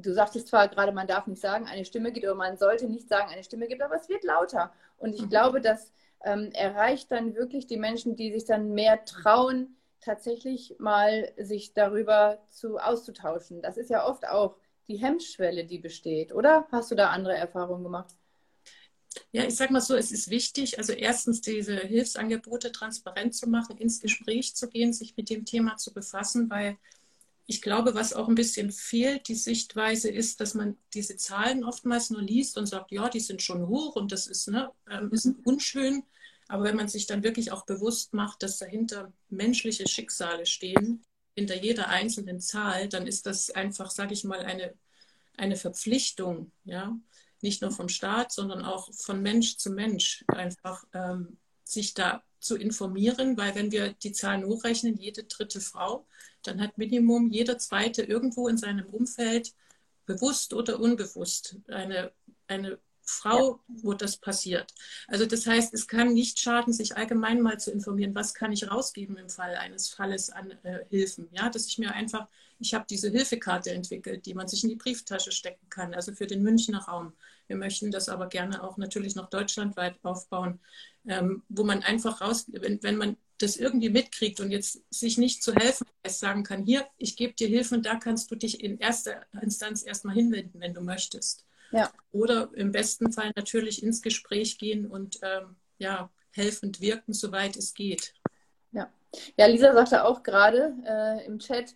du 0.01 0.13
sagtest 0.13 0.47
zwar 0.47 0.67
gerade, 0.67 0.91
man 0.91 1.07
darf 1.07 1.27
nicht 1.27 1.41
sagen, 1.41 1.65
eine 1.67 1.85
Stimme 1.85 2.11
gibt, 2.11 2.25
oder 2.25 2.35
man 2.35 2.57
sollte 2.57 2.87
nicht 2.87 3.07
sagen, 3.07 3.29
eine 3.31 3.43
Stimme 3.43 3.67
gibt, 3.67 3.81
aber 3.81 3.95
es 3.95 4.09
wird 4.09 4.23
lauter. 4.23 4.71
Und 4.97 5.13
ich 5.13 5.23
mhm. 5.23 5.29
glaube, 5.29 5.61
das 5.61 5.91
ähm, 6.23 6.51
erreicht 6.53 7.11
dann 7.11 7.35
wirklich 7.35 7.67
die 7.67 7.77
Menschen, 7.77 8.15
die 8.15 8.31
sich 8.31 8.45
dann 8.45 8.73
mehr 8.73 9.05
trauen, 9.05 9.75
tatsächlich 10.01 10.75
mal 10.77 11.31
sich 11.37 11.73
darüber 11.73 12.39
zu 12.49 12.77
auszutauschen. 12.77 13.61
Das 13.61 13.77
ist 13.77 13.89
ja 13.89 14.07
oft 14.07 14.27
auch 14.27 14.55
die 14.87 14.97
Hemmschwelle, 14.97 15.65
die 15.65 15.79
besteht, 15.79 16.33
oder? 16.33 16.67
Hast 16.71 16.91
du 16.91 16.95
da 16.95 17.09
andere 17.09 17.35
Erfahrungen 17.35 17.83
gemacht? 17.83 18.15
Ja, 19.31 19.43
ich 19.43 19.55
sage 19.55 19.73
mal 19.73 19.81
so, 19.81 19.95
es 19.95 20.11
ist 20.11 20.29
wichtig, 20.29 20.77
also 20.77 20.93
erstens 20.93 21.41
diese 21.41 21.77
Hilfsangebote 21.77 22.71
transparent 22.71 23.33
zu 23.33 23.49
machen, 23.49 23.77
ins 23.77 24.01
Gespräch 24.01 24.55
zu 24.55 24.69
gehen, 24.69 24.93
sich 24.93 25.15
mit 25.15 25.29
dem 25.29 25.45
Thema 25.45 25.77
zu 25.77 25.93
befassen, 25.93 26.49
weil 26.49 26.77
ich 27.47 27.61
glaube, 27.61 27.93
was 27.93 28.13
auch 28.13 28.27
ein 28.27 28.35
bisschen 28.35 28.71
fehlt, 28.71 29.27
die 29.27 29.35
Sichtweise 29.35 30.09
ist, 30.09 30.41
dass 30.41 30.55
man 30.55 30.77
diese 30.93 31.15
Zahlen 31.15 31.63
oftmals 31.63 32.09
nur 32.09 32.21
liest 32.21 32.57
und 32.57 32.65
sagt, 32.65 32.91
ja, 32.91 33.07
die 33.09 33.19
sind 33.19 33.41
schon 33.41 33.67
hoch 33.67 33.95
und 33.95 34.11
das 34.11 34.27
ist, 34.27 34.47
ne, 34.47 34.71
ähm, 34.89 35.11
ist 35.11 35.27
unschön. 35.43 36.03
Aber 36.47 36.63
wenn 36.63 36.75
man 36.75 36.87
sich 36.87 37.05
dann 37.07 37.23
wirklich 37.23 37.51
auch 37.51 37.65
bewusst 37.65 38.13
macht, 38.13 38.43
dass 38.43 38.57
dahinter 38.57 39.11
menschliche 39.29 39.87
Schicksale 39.87 40.45
stehen, 40.45 41.03
hinter 41.35 41.61
jeder 41.61 41.89
einzelnen 41.89 42.39
Zahl, 42.39 42.87
dann 42.87 43.07
ist 43.07 43.25
das 43.25 43.49
einfach, 43.51 43.91
sage 43.91 44.13
ich 44.13 44.23
mal, 44.23 44.39
eine, 44.39 44.73
eine 45.37 45.55
Verpflichtung, 45.55 46.51
ja, 46.63 46.97
nicht 47.41 47.61
nur 47.61 47.71
vom 47.71 47.89
Staat, 47.89 48.31
sondern 48.31 48.63
auch 48.63 48.91
von 48.93 49.21
Mensch 49.21 49.57
zu 49.57 49.69
Mensch, 49.69 50.23
einfach 50.27 50.83
ähm, 50.93 51.37
sich 51.63 51.93
da 51.93 52.23
zu 52.45 52.55
informieren, 52.55 53.37
weil 53.37 53.55
wenn 53.55 53.71
wir 53.71 53.93
die 53.93 54.11
Zahlen 54.11 54.45
hochrechnen, 54.45 54.97
jede 54.97 55.23
dritte 55.23 55.59
Frau, 55.61 56.05
dann 56.43 56.61
hat 56.61 56.77
Minimum 56.77 57.29
jeder 57.31 57.57
zweite 57.57 58.03
irgendwo 58.03 58.47
in 58.47 58.57
seinem 58.57 58.85
Umfeld 58.85 59.53
bewusst 60.05 60.53
oder 60.53 60.79
unbewusst 60.79 61.57
eine, 61.67 62.11
eine 62.47 62.79
Frau, 63.05 63.59
wo 63.67 63.93
das 63.93 64.17
passiert. 64.17 64.73
Also 65.07 65.25
das 65.25 65.45
heißt, 65.45 65.73
es 65.73 65.87
kann 65.87 66.13
nicht 66.13 66.39
schaden, 66.39 66.73
sich 66.73 66.97
allgemein 66.97 67.41
mal 67.41 67.59
zu 67.59 67.71
informieren, 67.71 68.15
was 68.15 68.33
kann 68.33 68.51
ich 68.51 68.69
rausgeben 68.69 69.17
im 69.17 69.29
Fall 69.29 69.55
eines 69.55 69.89
Falles 69.89 70.29
an 70.29 70.51
äh, 70.63 70.85
Hilfen. 70.89 71.27
Ja, 71.31 71.49
dass 71.49 71.67
ich 71.67 71.77
mir 71.77 71.93
einfach, 71.93 72.27
ich 72.59 72.73
habe 72.73 72.85
diese 72.89 73.09
Hilfekarte 73.09 73.71
entwickelt, 73.71 74.25
die 74.25 74.33
man 74.33 74.47
sich 74.47 74.63
in 74.63 74.69
die 74.69 74.75
Brieftasche 74.75 75.31
stecken 75.31 75.69
kann, 75.69 75.93
also 75.93 76.13
für 76.13 76.27
den 76.27 76.41
Münchner 76.41 76.79
Raum. 76.79 77.13
Wir 77.47 77.57
möchten 77.57 77.91
das 77.91 78.09
aber 78.09 78.27
gerne 78.27 78.63
auch 78.63 78.77
natürlich 78.77 79.15
noch 79.15 79.29
deutschlandweit 79.29 79.99
aufbauen, 80.03 80.59
ähm, 81.07 81.43
wo 81.49 81.63
man 81.63 81.83
einfach 81.83 82.21
raus, 82.21 82.45
wenn, 82.47 82.81
wenn 82.81 82.97
man 82.97 83.17
das 83.37 83.57
irgendwie 83.57 83.89
mitkriegt 83.89 84.39
und 84.39 84.51
jetzt 84.51 84.81
sich 84.89 85.17
nicht 85.17 85.43
zu 85.43 85.53
helfen 85.53 85.85
weiß, 86.03 86.19
sagen 86.19 86.43
kann, 86.43 86.63
hier, 86.63 86.87
ich 86.97 87.15
gebe 87.15 87.33
dir 87.33 87.47
Hilfe 87.47 87.75
und 87.75 87.85
da 87.85 87.95
kannst 87.95 88.31
du 88.31 88.35
dich 88.35 88.63
in 88.63 88.79
erster 88.79 89.25
Instanz 89.41 89.83
erstmal 89.83 90.15
hinwenden, 90.15 90.59
wenn 90.59 90.73
du 90.73 90.81
möchtest. 90.81 91.45
Ja. 91.71 91.91
Oder 92.11 92.49
im 92.53 92.71
besten 92.71 93.11
Fall 93.11 93.31
natürlich 93.35 93.83
ins 93.83 94.01
Gespräch 94.01 94.57
gehen 94.57 94.87
und 94.87 95.19
ähm, 95.21 95.55
ja, 95.77 96.09
helfend 96.31 96.81
wirken, 96.81 97.13
soweit 97.13 97.55
es 97.55 97.73
geht. 97.73 98.13
Ja, 98.71 98.91
ja 99.37 99.45
Lisa 99.47 99.73
sagte 99.73 100.03
auch 100.05 100.23
gerade 100.23 100.75
äh, 100.85 101.25
im 101.25 101.39
Chat, 101.39 101.75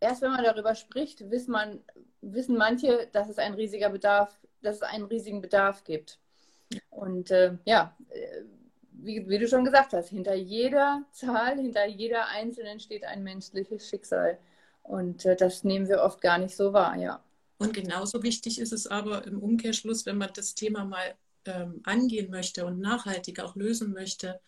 erst 0.00 0.22
wenn 0.22 0.30
man 0.30 0.44
darüber 0.44 0.74
spricht, 0.74 1.30
wissen, 1.30 1.52
man, 1.52 1.80
wissen 2.20 2.56
manche, 2.56 3.08
dass 3.12 3.28
es 3.28 3.38
ein 3.38 3.54
riesiger 3.54 3.90
Bedarf, 3.90 4.38
dass 4.62 4.76
es 4.76 4.82
einen 4.82 5.04
riesigen 5.04 5.40
Bedarf 5.40 5.84
gibt. 5.84 6.18
Und 6.90 7.30
äh, 7.30 7.56
ja, 7.64 7.96
äh, 8.10 8.42
wie, 8.92 9.28
wie, 9.28 9.38
du 9.38 9.48
schon 9.48 9.64
gesagt 9.64 9.92
hast, 9.92 10.08
hinter 10.08 10.34
jeder 10.34 11.04
Zahl, 11.12 11.56
hinter 11.56 11.86
jeder 11.86 12.28
einzelnen 12.28 12.80
steht 12.80 13.04
ein 13.04 13.22
menschliches 13.22 13.88
Schicksal. 13.88 14.38
Und 14.82 15.24
äh, 15.24 15.36
das 15.36 15.64
nehmen 15.64 15.88
wir 15.88 16.02
oft 16.02 16.20
gar 16.20 16.38
nicht 16.38 16.56
so 16.56 16.72
wahr, 16.72 16.96
ja. 16.96 17.22
Und 17.58 17.72
genauso 17.72 18.22
wichtig 18.22 18.58
ist 18.58 18.72
es 18.72 18.86
aber 18.86 19.26
im 19.26 19.40
Umkehrschluss, 19.40 20.06
wenn 20.06 20.18
man 20.18 20.30
das 20.34 20.54
Thema 20.54 20.84
mal 20.84 21.16
ähm, 21.44 21.80
angehen 21.84 22.30
möchte 22.30 22.64
und 22.66 22.80
nachhaltig 22.80 23.40
auch 23.40 23.54
lösen 23.54 23.92
möchte, 23.92 24.40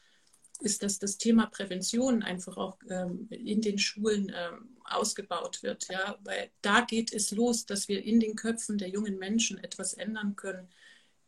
ist, 0.61 0.83
dass 0.83 0.99
das 0.99 1.19
Thema 1.19 1.47
Prävention 1.47 2.23
einfach 2.23 2.57
auch 2.57 2.79
ähm, 2.89 3.29
in 3.31 3.61
den 3.61 3.79
Schulen 3.79 4.33
ähm, 4.35 4.77
ausgebaut 4.85 5.63
wird. 5.63 5.89
Ja? 5.91 6.19
Weil 6.25 6.51
da 6.63 6.81
geht 6.81 7.13
es 7.13 7.31
los, 7.31 7.67
dass 7.67 7.89
wir 7.89 8.03
in 8.03 8.21
den 8.21 8.37
Köpfen 8.37 8.79
der 8.79 8.89
jungen 8.89 9.19
Menschen 9.19 9.63
etwas 9.63 9.95
ändern 9.95 10.35
können 10.37 10.69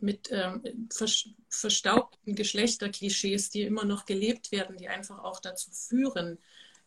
mit 0.01 0.31
ähm, 0.31 0.89
verstaubten 1.49 2.35
Geschlechterklischees, 2.35 3.51
die 3.51 3.63
immer 3.63 3.85
noch 3.85 4.07
gelebt 4.07 4.53
werden, 4.53 4.77
die 4.77 4.89
einfach 4.89 5.19
auch 5.19 5.41
dazu 5.41 5.71
führen, 5.73 6.39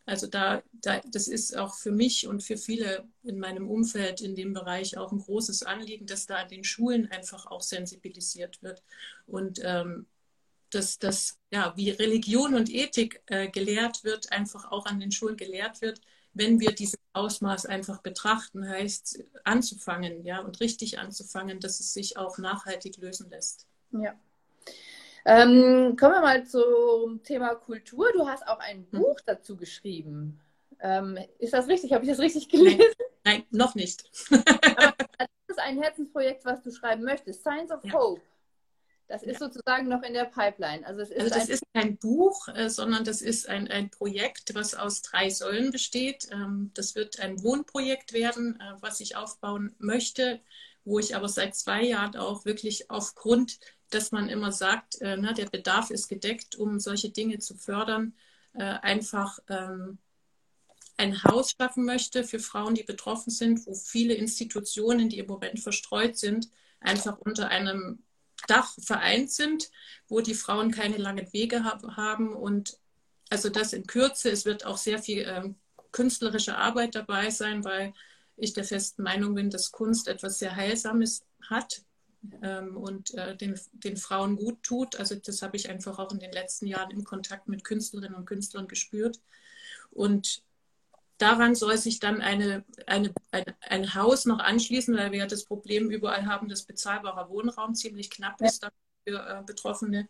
also 0.05 0.27
da, 0.27 0.63
da, 0.73 0.99
das 1.11 1.27
ist 1.27 1.57
auch 1.57 1.75
für 1.75 1.91
mich 1.91 2.27
und 2.27 2.43
für 2.43 2.57
viele 2.57 3.07
in 3.23 3.39
meinem 3.39 3.69
Umfeld 3.69 4.21
in 4.21 4.35
dem 4.35 4.53
Bereich 4.53 4.97
auch 4.97 5.11
ein 5.11 5.19
großes 5.19 5.63
Anliegen, 5.63 6.05
dass 6.05 6.25
da 6.25 6.37
an 6.37 6.49
den 6.49 6.63
Schulen 6.63 7.09
einfach 7.11 7.45
auch 7.47 7.61
sensibilisiert 7.61 8.61
wird 8.63 8.83
und 9.27 9.61
ähm, 9.63 10.07
dass 10.71 10.99
das, 10.99 11.37
ja, 11.51 11.73
wie 11.75 11.89
Religion 11.89 12.55
und 12.55 12.69
Ethik 12.69 13.21
äh, 13.27 13.49
gelehrt 13.49 14.03
wird, 14.03 14.31
einfach 14.31 14.71
auch 14.71 14.85
an 14.85 14.99
den 14.99 15.11
Schulen 15.11 15.37
gelehrt 15.37 15.81
wird, 15.81 16.01
wenn 16.33 16.59
wir 16.59 16.71
dieses 16.71 16.97
Ausmaß 17.13 17.65
einfach 17.65 18.01
betrachten, 18.01 18.67
heißt 18.67 19.21
anzufangen, 19.43 20.23
ja, 20.23 20.39
und 20.39 20.61
richtig 20.61 20.97
anzufangen, 20.97 21.59
dass 21.59 21.81
es 21.81 21.93
sich 21.93 22.17
auch 22.17 22.37
nachhaltig 22.37 22.97
lösen 22.97 23.29
lässt. 23.29 23.67
Ja, 23.91 24.17
ähm, 25.25 25.95
kommen 25.97 26.13
wir 26.13 26.21
mal 26.21 26.45
zum 26.45 27.21
Thema 27.23 27.55
Kultur. 27.55 28.11
Du 28.13 28.27
hast 28.27 28.47
auch 28.47 28.59
ein 28.59 28.87
hm. 28.91 28.99
Buch 28.99 29.19
dazu 29.25 29.55
geschrieben. 29.55 30.39
Ähm, 30.79 31.17
ist 31.37 31.53
das 31.53 31.67
richtig? 31.67 31.93
Habe 31.93 32.03
ich 32.03 32.09
das 32.09 32.19
richtig 32.19 32.49
gelesen? 32.49 32.79
Nein, 33.23 33.43
Nein 33.43 33.43
noch 33.51 33.75
nicht. 33.75 34.09
das 34.31 35.33
ist 35.47 35.59
ein 35.59 35.81
Herzensprojekt, 35.81 36.43
was 36.45 36.61
du 36.63 36.71
schreiben 36.71 37.03
möchtest. 37.03 37.41
Science 37.41 37.71
of 37.71 37.83
ja. 37.83 37.93
Hope. 37.93 38.21
Das 39.11 39.23
ist 39.23 39.41
ja. 39.41 39.47
sozusagen 39.47 39.89
noch 39.89 40.03
in 40.03 40.13
der 40.13 40.23
Pipeline. 40.23 40.87
Also, 40.87 41.01
es 41.01 41.09
ist, 41.11 41.19
also 41.19 41.35
das 41.35 41.49
ist 41.49 41.63
kein 41.73 41.97
Buch, 41.97 42.47
äh, 42.47 42.69
sondern 42.69 43.03
das 43.03 43.21
ist 43.21 43.47
ein, 43.49 43.67
ein 43.67 43.89
Projekt, 43.89 44.55
was 44.55 44.73
aus 44.73 45.01
drei 45.01 45.29
Säulen 45.29 45.71
besteht. 45.71 46.29
Ähm, 46.31 46.71
das 46.75 46.95
wird 46.95 47.19
ein 47.19 47.43
Wohnprojekt 47.43 48.13
werden, 48.13 48.57
äh, 48.59 48.81
was 48.81 49.01
ich 49.01 49.17
aufbauen 49.17 49.75
möchte, 49.79 50.39
wo 50.85 50.97
ich 50.97 51.13
aber 51.13 51.27
seit 51.27 51.55
zwei 51.55 51.83
Jahren 51.83 52.15
auch 52.15 52.45
wirklich 52.45 52.89
aufgrund 52.89 53.59
dass 53.93 54.11
man 54.11 54.29
immer 54.29 54.51
sagt, 54.51 55.01
äh, 55.01 55.17
ne, 55.17 55.33
der 55.33 55.47
Bedarf 55.47 55.91
ist 55.91 56.07
gedeckt, 56.07 56.55
um 56.55 56.79
solche 56.79 57.09
Dinge 57.09 57.39
zu 57.39 57.55
fördern, 57.55 58.13
äh, 58.53 58.63
einfach 58.63 59.39
ähm, 59.49 59.97
ein 60.97 61.23
Haus 61.23 61.55
schaffen 61.57 61.85
möchte 61.85 62.23
für 62.23 62.39
Frauen, 62.39 62.75
die 62.75 62.83
betroffen 62.83 63.31
sind, 63.31 63.65
wo 63.65 63.73
viele 63.73 64.13
Institutionen, 64.13 65.09
die 65.09 65.19
im 65.19 65.27
Moment 65.27 65.59
verstreut 65.59 66.17
sind, 66.17 66.49
einfach 66.79 67.17
unter 67.17 67.49
einem 67.49 68.03
Dach 68.47 68.73
vereint 68.79 69.31
sind, 69.31 69.71
wo 70.07 70.21
die 70.21 70.33
Frauen 70.33 70.71
keine 70.71 70.97
langen 70.97 71.31
Wege 71.33 71.63
hab, 71.63 71.83
haben. 71.95 72.35
Und 72.35 72.77
also 73.29 73.49
das 73.49 73.73
in 73.73 73.87
Kürze, 73.87 74.29
es 74.29 74.45
wird 74.45 74.65
auch 74.65 74.77
sehr 74.77 74.99
viel 74.99 75.25
ähm, 75.27 75.55
künstlerische 75.91 76.57
Arbeit 76.57 76.95
dabei 76.95 77.29
sein, 77.29 77.63
weil 77.63 77.93
ich 78.37 78.53
der 78.53 78.63
festen 78.63 79.03
Meinung 79.03 79.35
bin, 79.35 79.49
dass 79.49 79.71
Kunst 79.71 80.07
etwas 80.07 80.39
sehr 80.39 80.55
Heilsames 80.55 81.23
hat, 81.49 81.83
ähm, 82.41 82.77
und 82.77 83.13
äh, 83.15 83.35
den, 83.35 83.59
den 83.71 83.97
Frauen 83.97 84.35
gut 84.35 84.61
tut. 84.63 84.95
Also 84.97 85.15
das 85.15 85.41
habe 85.41 85.57
ich 85.57 85.69
einfach 85.69 85.99
auch 85.99 86.11
in 86.11 86.19
den 86.19 86.31
letzten 86.31 86.67
Jahren 86.67 86.91
im 86.91 87.03
Kontakt 87.03 87.47
mit 87.47 87.63
Künstlerinnen 87.63 88.15
und 88.15 88.25
Künstlern 88.25 88.67
gespürt. 88.67 89.19
Und 89.91 90.43
daran 91.17 91.55
soll 91.55 91.77
sich 91.77 91.99
dann 91.99 92.21
eine, 92.21 92.63
eine, 92.87 93.13
ein, 93.31 93.45
ein 93.61 93.95
Haus 93.95 94.25
noch 94.25 94.39
anschließen, 94.39 94.95
weil 94.95 95.11
wir 95.11 95.19
ja 95.19 95.27
das 95.27 95.45
Problem 95.45 95.89
überall 95.89 96.25
haben, 96.25 96.47
dass 96.47 96.63
bezahlbarer 96.63 97.29
Wohnraum 97.29 97.75
ziemlich 97.75 98.09
knapp 98.09 98.41
ist 98.41 98.67
für 99.07 99.17
äh, 99.17 99.43
Betroffene, 99.45 100.07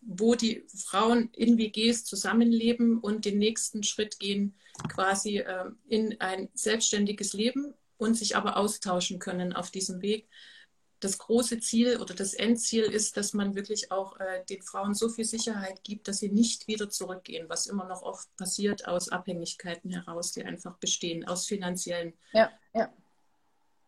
wo 0.00 0.34
die 0.34 0.64
Frauen 0.74 1.30
in 1.34 1.58
WGs 1.58 2.04
zusammenleben 2.04 2.98
und 2.98 3.26
den 3.26 3.38
nächsten 3.38 3.82
Schritt 3.82 4.18
gehen, 4.18 4.54
quasi 4.88 5.38
äh, 5.38 5.70
in 5.88 6.20
ein 6.20 6.48
selbstständiges 6.54 7.34
Leben 7.34 7.74
und 7.98 8.14
sich 8.14 8.34
aber 8.34 8.56
austauschen 8.56 9.18
können 9.18 9.52
auf 9.52 9.70
diesem 9.70 10.00
Weg 10.00 10.26
das 11.00 11.18
große 11.18 11.58
Ziel 11.60 11.96
oder 11.96 12.14
das 12.14 12.34
Endziel 12.34 12.84
ist, 12.84 13.16
dass 13.16 13.32
man 13.32 13.54
wirklich 13.54 13.90
auch 13.90 14.18
äh, 14.20 14.44
den 14.48 14.62
Frauen 14.62 14.94
so 14.94 15.08
viel 15.08 15.24
Sicherheit 15.24 15.82
gibt, 15.82 16.08
dass 16.08 16.18
sie 16.18 16.28
nicht 16.28 16.68
wieder 16.68 16.90
zurückgehen, 16.90 17.48
was 17.48 17.66
immer 17.66 17.86
noch 17.86 18.02
oft 18.02 18.34
passiert 18.36 18.86
aus 18.86 19.08
Abhängigkeiten 19.08 19.90
heraus, 19.90 20.32
die 20.32 20.44
einfach 20.44 20.76
bestehen, 20.76 21.26
aus 21.26 21.46
finanziellen. 21.46 22.12
Ja, 22.32 22.50
ja. 22.74 22.92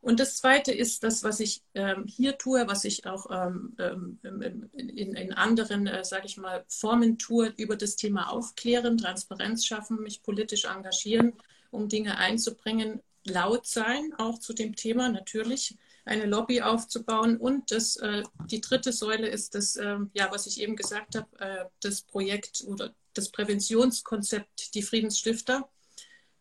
Und 0.01 0.19
das 0.19 0.37
Zweite 0.39 0.73
ist 0.73 1.05
das, 1.05 1.23
was 1.23 1.39
ich 1.39 1.63
ähm, 1.75 2.07
hier 2.09 2.37
tue, 2.37 2.67
was 2.67 2.85
ich 2.85 3.07
auch 3.07 3.27
ähm, 3.31 3.77
ähm, 3.79 4.69
in, 4.73 5.15
in, 5.15 5.33
anderen, 5.33 5.87
äh, 5.87 6.05
sage 6.05 6.27
ich 6.27 6.37
mal, 6.37 6.65
Formen 6.67 7.19
tue, 7.19 7.55
über 7.57 7.77
das 7.77 7.95
Thema 7.95 8.33
Aufklären, 8.33 8.99
Transparenz 8.99 9.65
schaffen, 9.65 10.03
mich 10.03 10.23
politisch 10.23 10.65
engagieren, 10.65 11.35
um 11.71 11.89
Dinge 11.89 12.19
einzubringen, 12.19 13.01
laut 13.25 13.67
sein, 13.67 14.13
auch 14.19 14.39
zu 14.39 14.55
dem 14.55 14.75
Thema 14.75 15.09
natürlich 15.09 15.77
eine 16.05 16.27
Lobby 16.27 16.63
aufzubauen. 16.63 17.37
Und 17.37 17.71
das, 17.71 17.97
äh, 17.97 18.23
die 18.51 18.61
dritte 18.61 18.93
Säule 18.93 19.29
ist 19.29 19.55
das, 19.55 19.77
äh, 19.77 19.99
ja, 20.15 20.31
was 20.31 20.47
ich 20.47 20.61
eben 20.61 20.77
gesagt 20.77 21.15
habe, 21.15 21.39
äh, 21.39 21.65
das 21.81 22.03
Projekt 22.03 22.65
oder 22.67 22.95
das 23.15 23.31
Präventionskonzept 23.31 24.75
Die 24.75 24.83
Friedensstifter, 24.83 25.69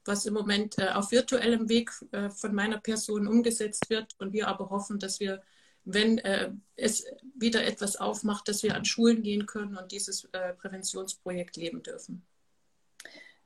was 0.05 0.25
im 0.25 0.33
Moment 0.33 0.77
äh, 0.79 0.89
auf 0.89 1.11
virtuellem 1.11 1.69
Weg 1.69 1.91
äh, 2.11 2.29
von 2.29 2.55
meiner 2.55 2.79
Person 2.79 3.27
umgesetzt 3.27 3.89
wird. 3.89 4.15
Und 4.19 4.33
wir 4.33 4.47
aber 4.47 4.69
hoffen, 4.69 4.99
dass 4.99 5.19
wir, 5.19 5.43
wenn 5.83 6.17
äh, 6.19 6.51
es 6.75 7.05
wieder 7.35 7.63
etwas 7.65 7.97
aufmacht, 7.97 8.47
dass 8.47 8.63
wir 8.63 8.75
an 8.75 8.85
Schulen 8.85 9.21
gehen 9.21 9.45
können 9.45 9.77
und 9.77 9.91
dieses 9.91 10.27
Präventionsprojekt 10.57 11.57
leben 11.57 11.83
dürfen. 11.83 12.25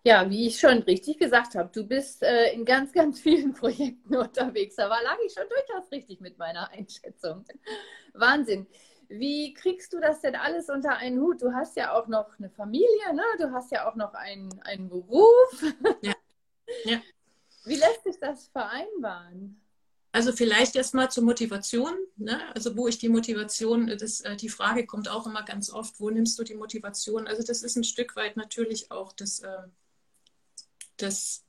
Ja, 0.08 0.30
wie 0.30 0.46
ich 0.46 0.60
schon 0.60 0.84
richtig 0.84 1.18
gesagt 1.18 1.56
habe, 1.56 1.72
du 1.74 1.84
bist 1.84 2.22
äh, 2.22 2.54
in 2.54 2.64
ganz, 2.64 2.94
ganz 2.94 3.20
vielen 3.20 3.54
Projekten 3.56 4.16
unterwegs. 4.16 4.76
Da 4.76 4.88
war 4.88 5.02
lag 5.02 5.18
ich 5.26 5.34
schon 5.34 5.50
durchaus 5.50 5.92
richtig 5.92 6.22
mit 6.22 6.38
meiner 6.38 6.70
Einschätzung. 6.70 7.44
Wahnsinn. 8.14 8.68
Wie 9.08 9.54
kriegst 9.56 9.94
du 9.94 10.00
das 10.00 10.22
denn 10.22 10.36
alles 10.36 10.70
unter 10.70 10.98
einen 10.98 11.20
Hut? 11.20 11.42
Du 11.42 11.54
hast 11.54 11.76
ja 11.76 11.94
auch 11.94 12.08
noch 12.08 12.38
eine 12.38 12.52
Familie, 12.52 13.14
ne? 13.14 13.24
Du 13.40 13.52
hast 13.52 13.72
ja 13.72 13.90
auch 13.90 13.96
noch 13.96 14.14
einen, 14.14 14.50
einen 14.62 14.90
Beruf. 14.90 15.64
Ja. 16.02 16.14
ja. 16.86 17.02
Wie 17.66 17.76
lässt 17.76 18.04
sich 18.04 18.20
das 18.20 18.48
vereinbaren? 18.50 19.60
Also 20.12 20.32
vielleicht 20.32 20.76
erstmal 20.76 21.10
zur 21.10 21.24
Motivation. 21.24 21.94
Ne? 22.16 22.40
Also 22.54 22.78
wo 22.78 22.88
ich 22.88 23.00
die 23.00 23.10
Motivation, 23.10 23.88
das, 23.98 24.22
äh, 24.22 24.36
die 24.36 24.50
Frage 24.50 24.86
kommt 24.86 25.10
auch 25.10 25.26
immer 25.26 25.44
ganz 25.44 25.72
oft, 25.72 26.00
wo 26.00 26.12
nimmst 26.12 26.38
du 26.38 26.44
die 26.44 26.56
Motivation? 26.56 27.28
Also 27.28 27.44
das 27.44 27.64
ist 27.64 27.76
ein 27.76 27.84
Stück 27.84 28.16
weit 28.16 28.38
natürlich 28.38 28.92
auch 28.92 29.12
das, 29.12 29.40
äh, 29.40 29.58
das 30.98 31.44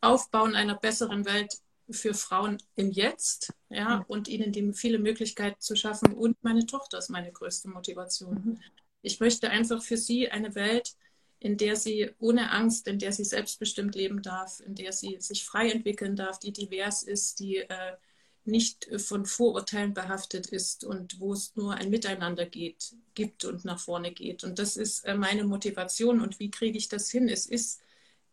Aufbauen 0.00 0.54
einer 0.54 0.76
besseren 0.76 1.24
Welt 1.24 1.54
für 1.90 2.14
Frauen 2.14 2.58
im 2.76 2.90
Jetzt, 2.90 3.52
ja, 3.68 3.98
mhm. 3.98 4.04
und 4.08 4.28
ihnen 4.28 4.52
die 4.52 4.72
viele 4.72 4.98
Möglichkeiten 4.98 5.60
zu 5.60 5.76
schaffen. 5.76 6.14
Und 6.14 6.42
meine 6.42 6.66
Tochter 6.66 6.98
ist 6.98 7.10
meine 7.10 7.32
größte 7.32 7.68
Motivation. 7.68 8.34
Mhm. 8.34 8.60
Ich 9.02 9.20
möchte 9.20 9.50
einfach 9.50 9.82
für 9.82 9.96
sie 9.96 10.30
eine 10.30 10.54
Welt, 10.54 10.94
in 11.40 11.58
der 11.58 11.76
sie 11.76 12.10
ohne 12.18 12.52
Angst, 12.52 12.88
in 12.88 12.98
der 12.98 13.12
sie 13.12 13.24
selbstbestimmt 13.24 13.94
leben 13.94 14.22
darf, 14.22 14.60
in 14.60 14.74
der 14.74 14.92
sie 14.92 15.16
sich 15.20 15.44
frei 15.44 15.70
entwickeln 15.70 16.16
darf, 16.16 16.38
die 16.38 16.52
divers 16.52 17.02
ist, 17.02 17.38
die 17.38 17.56
äh, 17.56 17.96
nicht 18.46 18.88
von 18.98 19.26
Vorurteilen 19.26 19.94
behaftet 19.94 20.46
ist 20.46 20.84
und 20.84 21.20
wo 21.20 21.32
es 21.32 21.54
nur 21.56 21.74
ein 21.74 21.90
Miteinander 21.90 22.46
geht, 22.46 22.94
gibt 23.14 23.44
und 23.44 23.64
nach 23.64 23.78
vorne 23.78 24.12
geht. 24.12 24.44
Und 24.44 24.58
das 24.58 24.76
ist 24.76 25.04
äh, 25.04 25.14
meine 25.14 25.44
Motivation. 25.44 26.20
Und 26.20 26.38
wie 26.40 26.50
kriege 26.50 26.78
ich 26.78 26.88
das 26.88 27.10
hin? 27.10 27.28
Es 27.28 27.46
ist 27.46 27.82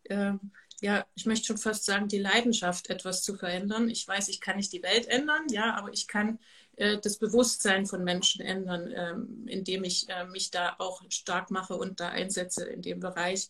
äh, 0.04 0.32
ja, 0.80 1.06
ich 1.14 1.26
möchte 1.26 1.46
schon 1.46 1.58
fast 1.58 1.84
sagen, 1.84 2.08
die 2.08 2.18
Leidenschaft, 2.18 2.90
etwas 2.90 3.22
zu 3.22 3.36
verändern. 3.36 3.88
Ich 3.88 4.06
weiß, 4.06 4.28
ich 4.28 4.40
kann 4.40 4.56
nicht 4.56 4.72
die 4.72 4.82
Welt 4.82 5.06
ändern, 5.06 5.42
ja, 5.48 5.74
aber 5.74 5.92
ich 5.92 6.08
kann 6.08 6.40
äh, 6.76 6.98
das 6.98 7.18
Bewusstsein 7.18 7.86
von 7.86 8.02
Menschen 8.02 8.40
ändern, 8.40 8.92
ähm, 8.94 9.46
indem 9.46 9.84
ich 9.84 10.08
äh, 10.08 10.24
mich 10.26 10.50
da 10.50 10.74
auch 10.78 11.02
stark 11.08 11.52
mache 11.52 11.74
und 11.74 12.00
da 12.00 12.08
einsetze 12.08 12.64
in 12.64 12.82
dem 12.82 12.98
Bereich. 12.98 13.48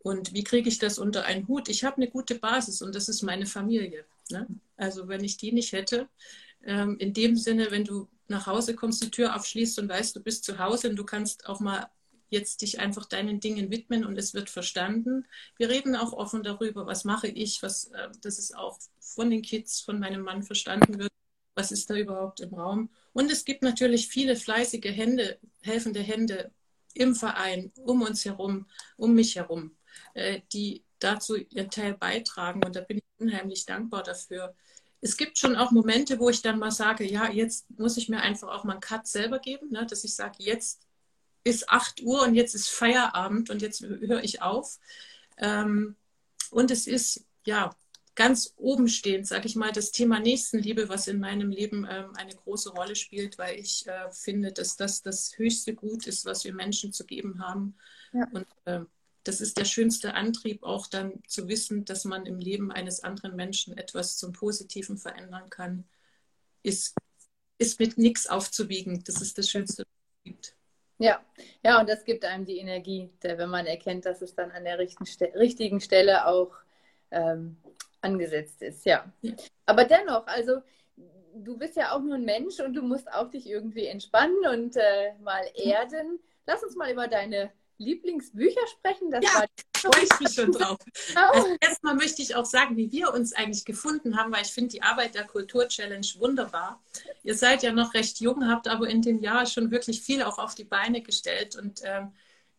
Und 0.00 0.34
wie 0.34 0.44
kriege 0.44 0.68
ich 0.68 0.78
das 0.78 0.98
unter 0.98 1.24
einen 1.24 1.46
Hut? 1.46 1.68
Ich 1.68 1.84
habe 1.84 1.96
eine 1.96 2.08
gute 2.08 2.36
Basis 2.36 2.82
und 2.82 2.94
das 2.94 3.08
ist 3.08 3.22
meine 3.22 3.46
Familie. 3.46 4.04
Ne? 4.30 4.46
Also 4.76 5.06
wenn 5.06 5.22
ich 5.22 5.36
die 5.36 5.52
nicht 5.52 5.72
hätte, 5.72 6.08
ähm, 6.64 6.96
in 6.98 7.12
dem 7.12 7.36
Sinne, 7.36 7.70
wenn 7.70 7.84
du 7.84 8.08
nach 8.28 8.46
Hause 8.46 8.74
kommst, 8.74 9.02
die 9.04 9.10
Tür 9.10 9.36
aufschließt 9.36 9.78
und 9.78 9.88
weißt, 9.88 10.16
du 10.16 10.20
bist 10.20 10.44
zu 10.44 10.58
Hause 10.58 10.90
und 10.90 10.96
du 10.96 11.04
kannst 11.04 11.46
auch 11.48 11.60
mal 11.60 11.88
jetzt 12.28 12.62
dich 12.62 12.80
einfach 12.80 13.06
deinen 13.06 13.40
Dingen 13.40 13.70
widmen 13.70 14.04
und 14.04 14.18
es 14.18 14.34
wird 14.34 14.50
verstanden. 14.50 15.26
Wir 15.56 15.68
reden 15.68 15.96
auch 15.96 16.12
offen 16.12 16.42
darüber, 16.42 16.86
was 16.86 17.04
mache 17.04 17.28
ich, 17.28 17.62
was, 17.62 17.86
äh, 17.86 18.08
dass 18.22 18.38
es 18.38 18.52
auch 18.52 18.78
von 19.00 19.30
den 19.30 19.42
Kids, 19.42 19.80
von 19.80 19.98
meinem 19.98 20.22
Mann 20.22 20.42
verstanden 20.42 20.98
wird, 20.98 21.12
was 21.54 21.72
ist 21.72 21.88
da 21.90 21.96
überhaupt 21.96 22.40
im 22.40 22.54
Raum. 22.54 22.90
Und 23.12 23.30
es 23.30 23.44
gibt 23.44 23.62
natürlich 23.62 24.08
viele 24.08 24.36
fleißige 24.36 24.94
Hände, 24.94 25.38
helfende 25.62 26.00
Hände 26.00 26.50
im 26.94 27.14
Verein, 27.14 27.72
um 27.76 28.02
uns 28.02 28.24
herum, 28.24 28.66
um 28.96 29.14
mich 29.14 29.36
herum, 29.36 29.76
äh, 30.14 30.40
die 30.52 30.84
dazu 30.98 31.36
ihren 31.36 31.70
Teil 31.70 31.94
beitragen. 31.94 32.64
Und 32.64 32.76
da 32.76 32.80
bin 32.80 32.98
ich 32.98 33.04
unheimlich 33.18 33.66
dankbar 33.66 34.02
dafür. 34.02 34.54
Es 35.00 35.16
gibt 35.16 35.38
schon 35.38 35.56
auch 35.56 35.70
Momente, 35.70 36.18
wo 36.18 36.30
ich 36.30 36.42
dann 36.42 36.58
mal 36.58 36.70
sage, 36.70 37.04
ja, 37.04 37.30
jetzt 37.30 37.70
muss 37.78 37.96
ich 37.96 38.08
mir 38.08 38.20
einfach 38.20 38.48
auch 38.48 38.64
mal 38.64 38.72
einen 38.72 38.80
Cut 38.80 39.06
selber 39.06 39.38
geben, 39.38 39.70
ne, 39.70 39.86
dass 39.86 40.04
ich 40.04 40.14
sage, 40.14 40.36
jetzt 40.38 40.85
bis 41.46 41.68
8 41.68 42.02
Uhr 42.02 42.22
und 42.22 42.34
jetzt 42.34 42.56
ist 42.56 42.68
Feierabend 42.68 43.50
und 43.50 43.62
jetzt 43.62 43.80
höre 43.80 44.24
ich 44.24 44.42
auf. 44.42 44.80
Ähm, 45.38 45.94
und 46.50 46.72
es 46.72 46.88
ist 46.88 47.24
ja 47.44 47.70
ganz 48.16 48.52
oben 48.56 48.88
stehend, 48.88 49.28
sage 49.28 49.46
ich 49.46 49.54
mal, 49.54 49.70
das 49.70 49.92
Thema 49.92 50.18
Nächstenliebe, 50.18 50.88
was 50.88 51.06
in 51.06 51.20
meinem 51.20 51.52
Leben 51.52 51.86
ähm, 51.88 52.10
eine 52.16 52.34
große 52.34 52.70
Rolle 52.70 52.96
spielt, 52.96 53.38
weil 53.38 53.60
ich 53.60 53.86
äh, 53.86 54.10
finde, 54.10 54.50
dass 54.50 54.74
das 54.74 55.02
das 55.02 55.38
höchste 55.38 55.72
Gut 55.72 56.08
ist, 56.08 56.24
was 56.26 56.42
wir 56.42 56.52
Menschen 56.52 56.92
zu 56.92 57.06
geben 57.06 57.38
haben. 57.38 57.76
Ja. 58.12 58.26
Und 58.32 58.46
äh, 58.64 58.80
das 59.22 59.40
ist 59.40 59.56
der 59.56 59.66
schönste 59.66 60.14
Antrieb, 60.14 60.64
auch 60.64 60.88
dann 60.88 61.22
zu 61.28 61.46
wissen, 61.46 61.84
dass 61.84 62.04
man 62.04 62.26
im 62.26 62.40
Leben 62.40 62.72
eines 62.72 63.04
anderen 63.04 63.36
Menschen 63.36 63.78
etwas 63.78 64.16
zum 64.16 64.32
Positiven 64.32 64.98
verändern 64.98 65.48
kann, 65.48 65.84
ist, 66.64 66.96
ist 67.58 67.78
mit 67.78 67.98
nichts 67.98 68.26
aufzuwiegen. 68.26 69.04
Das 69.04 69.22
ist 69.22 69.38
das 69.38 69.48
Schönste, 69.48 69.84
was 69.84 69.88
es 69.88 70.22
gibt. 70.24 70.55
Ja, 70.98 71.20
ja, 71.62 71.78
und 71.78 71.88
das 71.88 72.04
gibt 72.04 72.24
einem 72.24 72.46
die 72.46 72.58
Energie, 72.58 73.10
wenn 73.20 73.50
man 73.50 73.66
erkennt, 73.66 74.06
dass 74.06 74.22
es 74.22 74.34
dann 74.34 74.50
an 74.50 74.64
der 74.64 74.78
richtigen, 74.78 75.80
Stelle 75.80 76.26
auch 76.26 76.52
ähm, 77.10 77.58
angesetzt 78.00 78.62
ist. 78.62 78.86
Ja. 78.86 79.04
ja. 79.20 79.34
Aber 79.66 79.84
dennoch, 79.84 80.26
also 80.26 80.62
du 81.34 81.58
bist 81.58 81.76
ja 81.76 81.92
auch 81.92 82.00
nur 82.00 82.14
ein 82.14 82.24
Mensch 82.24 82.60
und 82.60 82.74
du 82.74 82.82
musst 82.82 83.12
auch 83.12 83.30
dich 83.30 83.46
irgendwie 83.48 83.86
entspannen 83.86 84.46
und 84.50 84.76
äh, 84.76 85.12
mal 85.22 85.44
erden. 85.54 86.18
Lass 86.46 86.62
uns 86.62 86.76
mal 86.76 86.90
über 86.90 87.08
deine 87.08 87.52
Lieblingsbücher 87.78 88.66
sprechen. 88.78 89.10
Das 89.10 89.24
ja, 89.24 89.44
freue 89.76 90.04
ich 90.04 90.20
mich 90.20 90.34
schon 90.34 90.52
drauf. 90.52 90.78
Also 91.14 91.56
erstmal 91.60 91.94
möchte 91.94 92.22
ich 92.22 92.34
auch 92.34 92.44
sagen, 92.44 92.76
wie 92.76 92.90
wir 92.92 93.12
uns 93.12 93.32
eigentlich 93.32 93.64
gefunden 93.64 94.16
haben, 94.16 94.32
weil 94.32 94.42
ich 94.42 94.52
finde 94.52 94.70
die 94.70 94.82
Arbeit 94.82 95.14
der 95.14 95.24
Kultur-Challenge 95.24 96.06
wunderbar. 96.18 96.82
Ihr 97.22 97.34
seid 97.34 97.62
ja 97.62 97.72
noch 97.72 97.94
recht 97.94 98.20
jung, 98.20 98.48
habt 98.48 98.68
aber 98.68 98.88
in 98.88 99.02
dem 99.02 99.20
Jahr 99.20 99.46
schon 99.46 99.70
wirklich 99.70 100.02
viel 100.02 100.22
auch 100.22 100.38
auf 100.38 100.54
die 100.54 100.64
Beine 100.64 101.02
gestellt 101.02 101.56
und 101.56 101.80
ähm, 101.84 102.12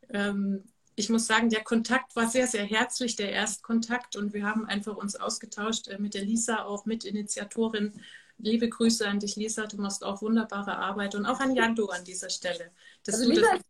ähm, 0.10 0.64
ich 1.00 1.10
muss 1.10 1.28
sagen, 1.28 1.50
der 1.50 1.64
Kontakt 1.64 2.16
war 2.16 2.28
sehr, 2.28 2.48
sehr 2.48 2.66
herzlich, 2.66 3.16
der 3.16 3.32
Erstkontakt. 3.32 4.16
Und 4.16 4.34
wir 4.34 4.44
haben 4.44 4.66
einfach 4.66 4.98
uns 4.98 5.16
ausgetauscht 5.16 5.88
äh, 5.90 6.00
mit 6.00 6.16
der 6.16 6.24
Lisa, 6.24 6.64
auch 6.64 6.86
Mitinitiatorin. 6.86 8.02
Liebe 8.40 8.68
Grüße 8.68 9.08
an 9.08 9.20
dich, 9.20 9.36
Lisa. 9.36 9.68
Du 9.68 9.78
machst 9.78 10.04
auch 10.04 10.24
wunderbare 10.24 10.76
Arbeit. 10.76 11.14
Und 11.14 11.28
auch 11.28 11.40
an 11.40 11.56
Jando 11.56 11.86
an 11.86 12.04
dieser 12.04 12.32
Stelle. 12.32 12.72
also 13.06 13.30
Lisa 13.30 13.54
ist 13.54 13.68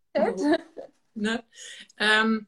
Ne? 1.17 1.43
Ähm, 1.97 2.47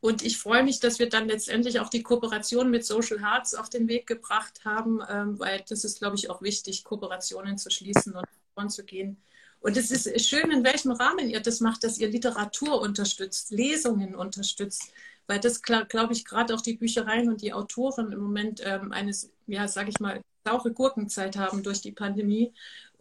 und 0.00 0.22
ich 0.22 0.36
freue 0.36 0.62
mich, 0.62 0.80
dass 0.80 0.98
wir 0.98 1.08
dann 1.08 1.28
letztendlich 1.28 1.80
auch 1.80 1.88
die 1.88 2.02
Kooperation 2.02 2.70
mit 2.70 2.84
Social 2.84 3.22
Hearts 3.22 3.54
auf 3.54 3.70
den 3.70 3.88
Weg 3.88 4.06
gebracht 4.06 4.64
haben, 4.64 5.00
ähm, 5.08 5.38
weil 5.38 5.64
das 5.66 5.82
ist, 5.82 5.98
glaube 5.98 6.16
ich, 6.16 6.28
auch 6.28 6.42
wichtig, 6.42 6.84
Kooperationen 6.84 7.56
zu 7.56 7.70
schließen 7.70 8.12
und 8.14 8.26
voranzugehen. 8.54 9.16
Und 9.60 9.78
es 9.78 9.90
ist 9.90 10.28
schön, 10.28 10.50
in 10.50 10.62
welchem 10.62 10.90
Rahmen 10.90 11.30
ihr 11.30 11.40
das 11.40 11.60
macht, 11.60 11.84
dass 11.84 11.96
ihr 11.96 12.08
Literatur 12.08 12.82
unterstützt, 12.82 13.50
Lesungen 13.50 14.14
unterstützt, 14.14 14.92
weil 15.26 15.40
das, 15.40 15.62
glaube 15.62 16.12
ich, 16.12 16.26
gerade 16.26 16.54
auch 16.54 16.60
die 16.60 16.74
Büchereien 16.74 17.30
und 17.30 17.40
die 17.40 17.54
Autoren 17.54 18.12
im 18.12 18.20
Moment 18.20 18.60
ähm, 18.62 18.92
eines, 18.92 19.32
ja, 19.46 19.66
sage 19.68 19.88
ich 19.88 20.00
mal, 20.00 20.20
saure 20.44 20.70
Gurkenzeit 20.70 21.38
haben 21.38 21.62
durch 21.62 21.80
die 21.80 21.92
Pandemie 21.92 22.52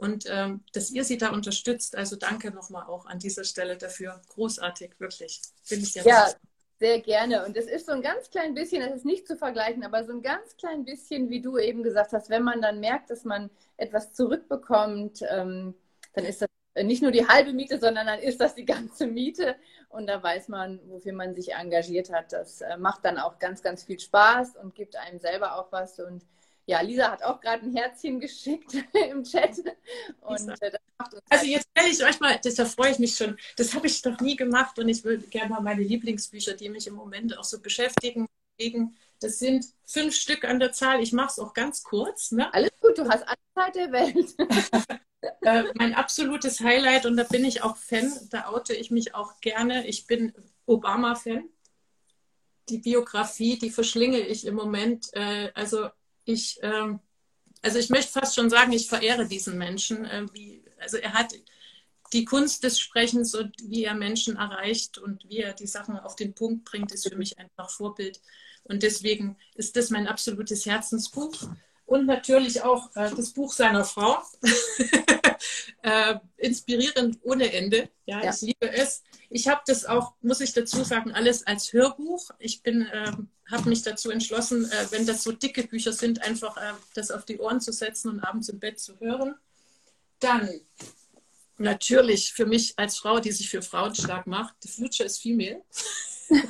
und 0.03 0.25
ähm, 0.29 0.63
dass 0.73 0.91
ihr 0.91 1.05
sie 1.05 1.17
da 1.17 1.31
unterstützt. 1.31 1.95
Also 1.97 2.15
danke 2.17 2.51
nochmal 2.51 2.85
auch 2.87 3.05
an 3.07 3.19
dieser 3.19 3.45
Stelle 3.45 3.77
dafür. 3.77 4.21
Großartig, 4.29 4.99
wirklich. 4.99 5.41
Finde 5.63 5.85
ich 5.85 5.93
sehr 5.93 6.05
Ja, 6.05 6.07
wichtig. 6.07 6.37
sehr 6.79 6.99
gerne. 7.01 7.45
Und 7.45 7.55
es 7.57 7.67
ist 7.67 7.85
so 7.87 7.93
ein 7.93 8.01
ganz 8.01 8.29
klein 8.29 8.53
bisschen, 8.53 8.81
es 8.81 8.97
ist 8.97 9.05
nicht 9.05 9.27
zu 9.27 9.37
vergleichen, 9.37 9.83
aber 9.83 10.05
so 10.05 10.13
ein 10.13 10.21
ganz 10.21 10.57
klein 10.57 10.85
bisschen, 10.85 11.29
wie 11.29 11.41
du 11.41 11.57
eben 11.57 11.83
gesagt 11.83 12.13
hast, 12.13 12.29
wenn 12.29 12.43
man 12.43 12.61
dann 12.61 12.79
merkt, 12.79 13.09
dass 13.09 13.23
man 13.25 13.49
etwas 13.77 14.13
zurückbekommt, 14.13 15.21
ähm, 15.29 15.75
dann 16.13 16.25
ist 16.25 16.41
das 16.41 16.49
nicht 16.83 17.03
nur 17.03 17.11
die 17.11 17.27
halbe 17.27 17.53
Miete, 17.53 17.79
sondern 17.79 18.07
dann 18.07 18.19
ist 18.19 18.41
das 18.41 18.55
die 18.55 18.65
ganze 18.65 19.07
Miete. 19.07 19.55
Und 19.89 20.07
da 20.07 20.21
weiß 20.23 20.47
man, 20.49 20.79
wofür 20.89 21.13
man 21.13 21.35
sich 21.35 21.53
engagiert 21.53 22.11
hat. 22.11 22.33
Das 22.33 22.61
äh, 22.61 22.77
macht 22.77 23.05
dann 23.05 23.19
auch 23.19 23.39
ganz, 23.39 23.61
ganz 23.61 23.83
viel 23.83 23.99
Spaß 23.99 24.55
und 24.57 24.75
gibt 24.75 24.95
einem 24.95 25.19
selber 25.19 25.57
auch 25.57 25.71
was. 25.71 25.99
Und 25.99 26.23
ja, 26.65 26.81
Lisa 26.81 27.11
hat 27.11 27.23
auch 27.23 27.41
gerade 27.41 27.65
ein 27.65 27.75
Herzchen 27.75 28.19
geschickt 28.19 28.73
im 29.11 29.23
Chat. 29.23 29.57
Und, 30.21 30.49
äh, 30.61 30.71
also 31.29 31.45
jetzt 31.45 31.67
stelle 31.71 31.91
ich 31.91 32.03
euch 32.03 32.19
mal, 32.19 32.39
das, 32.41 32.55
da 32.55 32.65
freue 32.65 32.91
ich 32.91 32.99
mich 32.99 33.15
schon. 33.15 33.37
Das 33.57 33.73
habe 33.73 33.87
ich 33.87 34.03
noch 34.05 34.19
nie 34.21 34.35
gemacht 34.35 34.79
und 34.79 34.87
ich 34.87 35.03
würde 35.03 35.23
gerne 35.27 35.49
mal 35.49 35.61
meine 35.61 35.83
Lieblingsbücher, 35.83 36.53
die 36.53 36.69
mich 36.69 36.87
im 36.87 36.95
Moment 36.95 37.37
auch 37.37 37.43
so 37.43 37.59
beschäftigen, 37.59 38.27
legen. 38.57 38.95
Das 39.19 39.39
sind 39.39 39.65
fünf 39.85 40.15
Stück 40.15 40.45
an 40.45 40.59
der 40.59 40.71
Zahl. 40.71 41.01
Ich 41.01 41.11
mache 41.11 41.29
es 41.31 41.39
auch 41.39 41.53
ganz 41.53 41.83
kurz. 41.83 42.31
Ne? 42.31 42.53
Alles 42.53 42.71
gut, 42.79 42.97
du 42.97 43.07
hast 43.09 43.23
alle 43.27 43.37
Zeit 43.55 43.75
der 43.75 43.91
Welt. 43.91 44.35
äh, 45.41 45.63
mein 45.75 45.93
absolutes 45.93 46.61
Highlight 46.61 47.05
und 47.05 47.17
da 47.17 47.23
bin 47.23 47.43
ich 47.43 47.61
auch 47.61 47.75
Fan, 47.75 48.11
da 48.29 48.47
oute 48.47 48.73
ich 48.73 48.89
mich 48.89 49.15
auch 49.15 49.39
gerne. 49.41 49.85
Ich 49.87 50.07
bin 50.07 50.33
Obama-Fan. 50.65 51.49
Die 52.69 52.77
Biografie, 52.77 53.59
die 53.59 53.69
verschlinge 53.69 54.19
ich 54.19 54.45
im 54.45 54.55
Moment. 54.55 55.09
Äh, 55.13 55.51
also 55.53 55.89
ich, 56.25 56.59
ähm, 56.61 56.99
also 57.61 57.79
ich 57.79 57.89
möchte 57.89 58.11
fast 58.11 58.35
schon 58.35 58.49
sagen, 58.49 58.71
ich 58.71 58.87
verehre 58.87 59.27
diesen 59.27 59.57
Menschen. 59.57 60.05
Äh, 60.05 60.25
wie, 60.33 60.63
also 60.79 60.97
er 60.97 61.13
hat 61.13 61.33
die 62.13 62.25
Kunst 62.25 62.63
des 62.63 62.79
Sprechens 62.79 63.33
und 63.33 63.55
wie 63.63 63.85
er 63.85 63.95
Menschen 63.95 64.37
erreicht 64.37 64.97
und 64.97 65.27
wie 65.27 65.39
er 65.39 65.53
die 65.53 65.67
Sachen 65.67 65.97
auf 65.97 66.15
den 66.15 66.33
Punkt 66.33 66.65
bringt, 66.65 66.91
ist 66.91 67.07
für 67.07 67.15
mich 67.15 67.37
einfach 67.39 67.69
Vorbild. 67.69 68.21
Und 68.63 68.83
deswegen 68.83 69.37
ist 69.55 69.75
das 69.75 69.89
mein 69.89 70.07
absolutes 70.07 70.65
Herzensbuch. 70.65 71.33
Und 71.85 72.05
natürlich 72.05 72.61
auch 72.61 72.95
äh, 72.95 73.09
das 73.15 73.31
Buch 73.31 73.51
seiner 73.51 73.83
Frau. 73.83 74.21
äh, 75.81 76.15
inspirierend 76.37 77.19
ohne 77.23 77.51
Ende. 77.51 77.89
Ja, 78.05 78.23
ja, 78.23 78.33
ich 78.33 78.41
liebe 78.41 78.71
es. 78.71 79.03
Ich 79.29 79.47
habe 79.47 79.61
das 79.65 79.85
auch, 79.85 80.13
muss 80.21 80.41
ich 80.41 80.53
dazu 80.53 80.83
sagen, 80.83 81.11
alles 81.11 81.45
als 81.47 81.73
Hörbuch. 81.73 82.29
Ich 82.39 82.61
bin, 82.61 82.83
äh, 82.83 83.11
habe 83.51 83.69
mich 83.69 83.81
dazu 83.81 84.11
entschlossen, 84.11 84.69
äh, 84.69 84.91
wenn 84.91 85.05
das 85.05 85.23
so 85.23 85.31
dicke 85.31 85.63
Bücher 85.63 85.93
sind, 85.93 86.21
einfach 86.21 86.57
äh, 86.57 86.73
das 86.93 87.11
auf 87.11 87.25
die 87.25 87.39
Ohren 87.39 87.61
zu 87.61 87.71
setzen 87.71 88.09
und 88.09 88.19
abends 88.19 88.49
im 88.49 88.59
Bett 88.59 88.79
zu 88.79 88.99
hören. 88.99 89.35
Dann 90.19 90.49
natürlich 91.57 92.33
für 92.33 92.45
mich 92.45 92.73
als 92.77 92.97
Frau, 92.97 93.19
die 93.19 93.31
sich 93.31 93.49
für 93.49 93.61
Frauen 93.61 93.95
stark 93.95 94.27
macht, 94.27 94.55
The 94.61 94.69
Future 94.69 95.07
is 95.07 95.17
Female. 95.17 95.61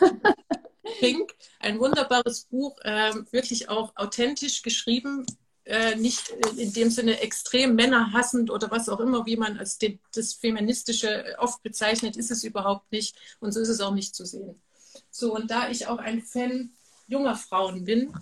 Pink, 0.99 1.33
ein 1.59 1.79
wunderbares 1.79 2.45
Buch, 2.45 2.77
äh, 2.81 3.13
wirklich 3.31 3.69
auch 3.69 3.95
authentisch 3.95 4.61
geschrieben, 4.61 5.25
äh, 5.65 5.95
nicht 5.95 6.29
in 6.57 6.73
dem 6.73 6.89
Sinne 6.89 7.21
extrem 7.21 7.75
männerhassend 7.75 8.51
oder 8.51 8.69
was 8.69 8.89
auch 8.89 8.99
immer, 8.99 9.25
wie 9.25 9.37
man 9.37 9.57
als 9.57 9.77
das 10.13 10.33
Feministische 10.33 11.35
oft 11.39 11.63
bezeichnet, 11.63 12.17
ist 12.17 12.31
es 12.31 12.43
überhaupt 12.43 12.91
nicht 12.91 13.15
und 13.39 13.51
so 13.53 13.59
ist 13.59 13.69
es 13.69 13.81
auch 13.81 13.93
nicht 13.93 14.15
zu 14.15 14.25
sehen. 14.25 14.61
So, 15.09 15.33
und 15.35 15.49
da 15.49 15.69
ich 15.69 15.87
auch 15.87 15.99
ein 15.99 16.21
Fan 16.21 16.71
junger 17.07 17.35
Frauen 17.35 17.85
bin, 17.85 18.13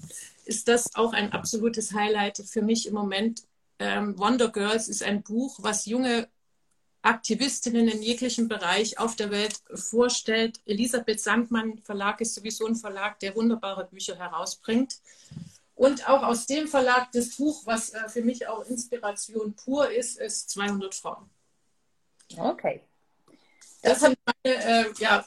ist 0.46 0.68
das 0.68 0.96
auch 0.96 1.14
ein 1.14 1.32
absolutes 1.32 1.94
Highlight 1.94 2.38
für 2.38 2.62
mich 2.62 2.88
im 2.88 2.94
Moment. 2.94 3.44
Ähm, 3.80 4.18
Wonder 4.20 4.50
Girls 4.50 4.88
ist 4.88 5.02
ein 5.02 5.24
Buch, 5.24 5.58
was 5.62 5.86
junge 5.86 6.28
Aktivistinnen 7.02 7.88
in 7.88 8.04
jeglichem 8.04 8.48
Bereich 8.48 9.00
auf 9.00 9.16
der 9.16 9.32
Welt 9.32 9.60
vorstellt. 9.74 10.60
Elisabeth 10.66 11.20
Sandmann 11.20 11.80
Verlag 11.80 12.22
ist 12.22 12.36
sowieso 12.36 12.68
ein 12.68 12.76
Verlag, 12.76 13.20
der 13.20 13.36
wunderbare 13.36 13.86
Bücher 13.86 14.16
herausbringt. 14.16 14.98
Und 15.82 16.08
auch 16.08 16.22
aus 16.22 16.46
dem 16.46 16.68
Verlag 16.68 17.12
das 17.12 17.38
Buch, 17.38 17.64
was 17.66 17.90
äh, 17.90 18.08
für 18.08 18.22
mich 18.22 18.48
auch 18.48 18.64
Inspiration 18.68 19.56
pur 19.56 19.90
ist, 19.90 20.20
ist 20.20 20.52
200 20.52 20.94
Frauen. 20.94 21.28
Okay. 22.38 22.84
Das, 23.82 23.94
das 23.94 24.00
sind 24.02 24.18
meine 24.24 24.64
äh, 24.64 24.94
ja, 25.00 25.26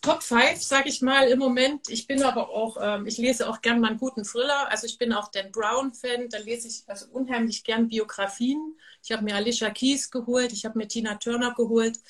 Top 0.00 0.22
5, 0.22 0.62
sage 0.62 0.88
ich 0.88 1.02
mal, 1.02 1.28
im 1.28 1.38
Moment. 1.38 1.90
Ich 1.90 2.06
bin 2.06 2.22
aber 2.22 2.48
auch, 2.48 2.78
ähm, 2.80 3.06
ich 3.06 3.18
lese 3.18 3.46
auch 3.46 3.60
gern 3.60 3.80
mal 3.80 3.88
einen 3.88 3.98
guten 3.98 4.24
Thriller. 4.24 4.70
Also 4.70 4.86
ich 4.86 4.96
bin 4.96 5.12
auch 5.12 5.30
Dan 5.30 5.52
Brown-Fan. 5.52 6.30
Da 6.30 6.38
lese 6.38 6.68
ich 6.68 6.84
also 6.86 7.04
unheimlich 7.12 7.62
gern 7.62 7.88
Biografien. 7.88 8.78
Ich 9.02 9.12
habe 9.12 9.22
mir 9.22 9.34
Alicia 9.34 9.68
Keys 9.68 10.10
geholt, 10.10 10.54
ich 10.54 10.64
habe 10.64 10.78
mir 10.78 10.88
Tina 10.88 11.16
Turner 11.16 11.52
geholt. 11.54 12.00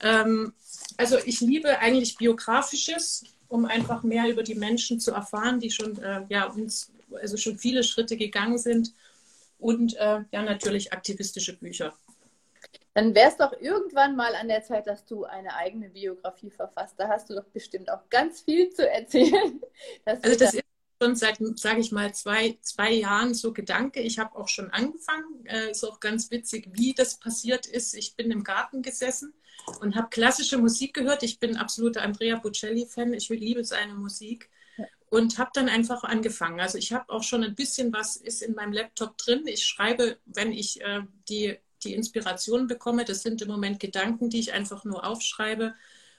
Ähm, 0.00 0.52
also 0.96 1.16
ich 1.24 1.40
liebe 1.40 1.78
eigentlich 1.78 2.16
Biografisches, 2.16 3.22
um 3.46 3.66
einfach 3.66 4.02
mehr 4.02 4.28
über 4.28 4.42
die 4.42 4.56
Menschen 4.56 4.98
zu 4.98 5.12
erfahren, 5.12 5.60
die 5.60 5.70
schon 5.70 5.96
äh, 6.02 6.24
ja, 6.28 6.46
uns 6.46 6.90
also 7.14 7.36
schon 7.36 7.58
viele 7.58 7.82
Schritte 7.82 8.16
gegangen 8.16 8.58
sind 8.58 8.92
und 9.58 9.96
äh, 9.96 10.20
ja 10.30 10.42
natürlich 10.42 10.92
aktivistische 10.92 11.56
Bücher. 11.56 11.94
Dann 12.94 13.14
wäre 13.14 13.28
es 13.30 13.36
doch 13.36 13.52
irgendwann 13.60 14.16
mal 14.16 14.34
an 14.34 14.48
der 14.48 14.62
Zeit, 14.62 14.86
dass 14.86 15.06
du 15.06 15.24
eine 15.24 15.54
eigene 15.54 15.90
Biografie 15.90 16.50
verfasst. 16.50 16.94
Da 16.98 17.08
hast 17.08 17.30
du 17.30 17.34
doch 17.34 17.44
bestimmt 17.44 17.90
auch 17.90 18.08
ganz 18.10 18.40
viel 18.40 18.70
zu 18.70 18.88
erzählen. 18.88 19.60
also 20.04 20.36
das 20.36 20.54
ist 20.54 20.64
schon 21.00 21.14
seit, 21.14 21.38
sage 21.56 21.80
ich 21.80 21.92
mal, 21.92 22.12
zwei, 22.12 22.58
zwei 22.62 22.92
Jahren 22.92 23.32
so 23.32 23.52
Gedanke. 23.52 24.00
Ich 24.00 24.18
habe 24.18 24.36
auch 24.36 24.48
schon 24.48 24.70
angefangen. 24.70 25.46
Äh, 25.46 25.70
ist 25.70 25.84
auch 25.84 26.00
ganz 26.00 26.30
witzig, 26.32 26.68
wie 26.72 26.92
das 26.92 27.18
passiert 27.18 27.66
ist. 27.66 27.94
Ich 27.94 28.16
bin 28.16 28.30
im 28.32 28.42
Garten 28.42 28.82
gesessen 28.82 29.34
und 29.80 29.94
habe 29.94 30.08
klassische 30.10 30.58
Musik 30.58 30.92
gehört. 30.92 31.22
Ich 31.22 31.38
bin 31.38 31.56
absoluter 31.56 32.02
Andrea 32.02 32.36
Bocelli-Fan. 32.36 33.14
Ich 33.14 33.28
liebe 33.28 33.64
seine 33.64 33.94
Musik 33.94 34.50
und 35.10 35.38
habe 35.38 35.50
dann 35.52 35.68
einfach 35.68 36.04
angefangen. 36.04 36.60
Also 36.60 36.78
ich 36.78 36.92
habe 36.92 37.12
auch 37.12 37.24
schon 37.24 37.44
ein 37.44 37.56
bisschen 37.56 37.92
was 37.92 38.16
ist 38.16 38.42
in 38.42 38.54
meinem 38.54 38.72
Laptop 38.72 39.18
drin. 39.18 39.42
Ich 39.46 39.66
schreibe, 39.66 40.18
wenn 40.24 40.52
ich 40.52 40.80
äh, 40.80 41.02
die, 41.28 41.58
die 41.82 41.94
Inspiration 41.94 42.68
bekomme. 42.68 43.04
Das 43.04 43.22
sind 43.22 43.42
im 43.42 43.48
Moment 43.48 43.80
Gedanken, 43.80 44.30
die 44.30 44.40
ich 44.40 44.52
einfach 44.52 44.84
nur 44.84 45.04
aufschreibe 45.04 45.74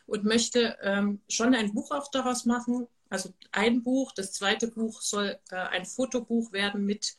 und 0.07 0.25
möchte 0.25 0.77
ähm, 0.81 1.21
schon 1.29 1.55
ein 1.55 1.73
Buch 1.73 1.91
auch 1.91 2.11
daraus 2.11 2.45
machen. 2.45 2.87
Also 3.09 3.33
ein 3.53 3.81
Buch. 3.81 4.11
Das 4.11 4.33
zweite 4.33 4.67
Buch 4.67 5.01
soll 5.01 5.39
äh, 5.51 5.55
ein 5.55 5.85
Fotobuch 5.85 6.51
werden 6.51 6.85
mit 6.85 7.15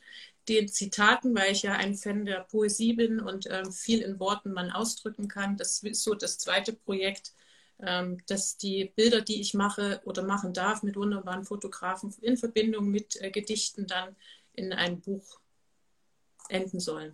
den 0.48 0.68
Zitaten, 0.68 1.34
weil 1.34 1.52
ich 1.52 1.62
ja 1.62 1.72
ein 1.72 1.94
Fan 1.94 2.26
der 2.26 2.40
Poesie 2.40 2.92
bin 2.92 3.18
und 3.18 3.46
äh, 3.46 3.64
viel 3.70 4.02
in 4.02 4.20
Worten 4.20 4.52
man 4.52 4.70
ausdrücken 4.70 5.28
kann. 5.28 5.56
Das 5.56 5.82
ist 5.82 6.02
so 6.02 6.14
das 6.14 6.36
zweite 6.36 6.74
Projekt 6.74 7.32
dass 8.26 8.56
die 8.56 8.92
Bilder, 8.96 9.20
die 9.20 9.40
ich 9.40 9.54
mache 9.54 10.00
oder 10.04 10.22
machen 10.22 10.52
darf 10.52 10.82
mit 10.82 10.96
wunderbaren 10.96 11.44
Fotografen 11.44 12.14
in 12.20 12.36
Verbindung 12.36 12.88
mit 12.88 13.20
äh, 13.20 13.30
Gedichten 13.30 13.86
dann 13.86 14.14
in 14.54 14.72
ein 14.72 15.00
Buch 15.00 15.40
enden 16.48 16.80
sollen. 16.80 17.12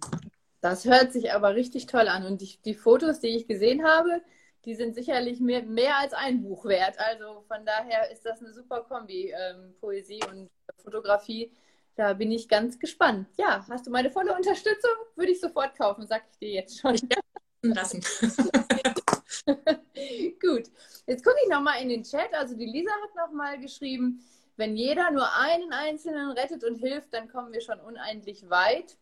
Das 0.60 0.84
hört 0.84 1.12
sich 1.12 1.32
aber 1.32 1.54
richtig 1.54 1.86
toll 1.86 2.08
an. 2.08 2.26
Und 2.26 2.40
die, 2.40 2.58
die 2.64 2.74
Fotos, 2.74 3.20
die 3.20 3.28
ich 3.28 3.46
gesehen 3.46 3.84
habe, 3.84 4.22
die 4.64 4.74
sind 4.74 4.94
sicherlich 4.94 5.40
mehr, 5.40 5.62
mehr 5.62 5.98
als 5.98 6.12
ein 6.12 6.42
Buch 6.42 6.64
wert. 6.64 6.98
Also 6.98 7.44
von 7.46 7.64
daher 7.64 8.10
ist 8.10 8.26
das 8.26 8.40
eine 8.40 8.52
super 8.52 8.82
Kombi, 8.82 9.32
ähm, 9.32 9.74
Poesie 9.80 10.20
und 10.30 10.50
Fotografie. 10.82 11.52
Da 11.94 12.12
bin 12.12 12.30
ich 12.30 12.48
ganz 12.48 12.78
gespannt. 12.78 13.28
Ja, 13.38 13.64
hast 13.68 13.86
du 13.86 13.90
meine 13.90 14.10
volle 14.10 14.34
Unterstützung? 14.34 14.90
Würde 15.16 15.32
ich 15.32 15.40
sofort 15.40 15.76
kaufen, 15.76 16.06
sag 16.06 16.24
ich 16.30 16.38
dir 16.38 16.50
jetzt 16.50 16.80
schon. 16.80 16.94
Ich 16.94 17.02
lassen. 17.62 18.04
Gut, 20.40 20.64
jetzt 21.06 21.24
gucke 21.24 21.36
ich 21.42 21.50
nochmal 21.50 21.80
in 21.82 21.88
den 21.88 22.02
Chat. 22.02 22.32
Also 22.34 22.56
die 22.56 22.66
Lisa 22.66 22.90
hat 23.02 23.14
nochmal 23.14 23.58
geschrieben, 23.58 24.22
wenn 24.56 24.76
jeder 24.76 25.10
nur 25.10 25.28
einen 25.36 25.72
Einzelnen 25.72 26.32
rettet 26.32 26.64
und 26.64 26.76
hilft, 26.76 27.14
dann 27.14 27.28
kommen 27.28 27.52
wir 27.52 27.60
schon 27.60 27.80
unendlich 27.80 28.48
weit. 28.50 28.96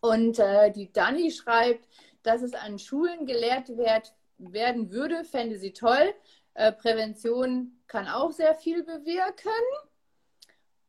Und 0.00 0.38
äh, 0.38 0.70
die 0.72 0.92
Dani 0.92 1.30
schreibt, 1.30 1.88
dass 2.22 2.42
es 2.42 2.54
an 2.54 2.78
Schulen 2.78 3.26
gelehrt 3.26 3.76
werd, 3.76 4.12
werden 4.38 4.90
würde, 4.90 5.24
fände 5.24 5.58
sie 5.58 5.72
toll. 5.72 6.14
Äh, 6.54 6.72
Prävention 6.72 7.78
kann 7.86 8.08
auch 8.08 8.32
sehr 8.32 8.54
viel 8.54 8.82
bewirken. 8.82 9.50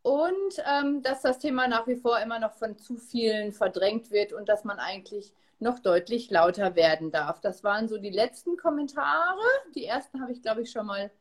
Und 0.01 0.63
ähm, 0.65 1.03
dass 1.03 1.21
das 1.21 1.37
Thema 1.37 1.67
nach 1.67 1.85
wie 1.87 1.95
vor 1.95 2.19
immer 2.19 2.39
noch 2.39 2.53
von 2.53 2.77
zu 2.77 2.97
vielen 2.97 3.51
verdrängt 3.51 4.09
wird 4.09 4.33
und 4.33 4.49
dass 4.49 4.63
man 4.63 4.79
eigentlich 4.79 5.33
noch 5.61 5.79
deutlich 5.79 6.29
lauter 6.29 6.75
werden 6.75 7.11
darf. 7.11 7.39
Das 7.41 7.63
waren 7.63 7.87
so 7.87 7.97
die 7.97 8.09
letzten 8.09 8.57
Kommentare. 8.57 9.39
Die 9.75 9.85
ersten 9.85 10.21
habe 10.21 10.31
ich, 10.31 10.41
glaube 10.41 10.63
ich, 10.63 10.71
schon 10.71 10.85
mal. 10.85 11.11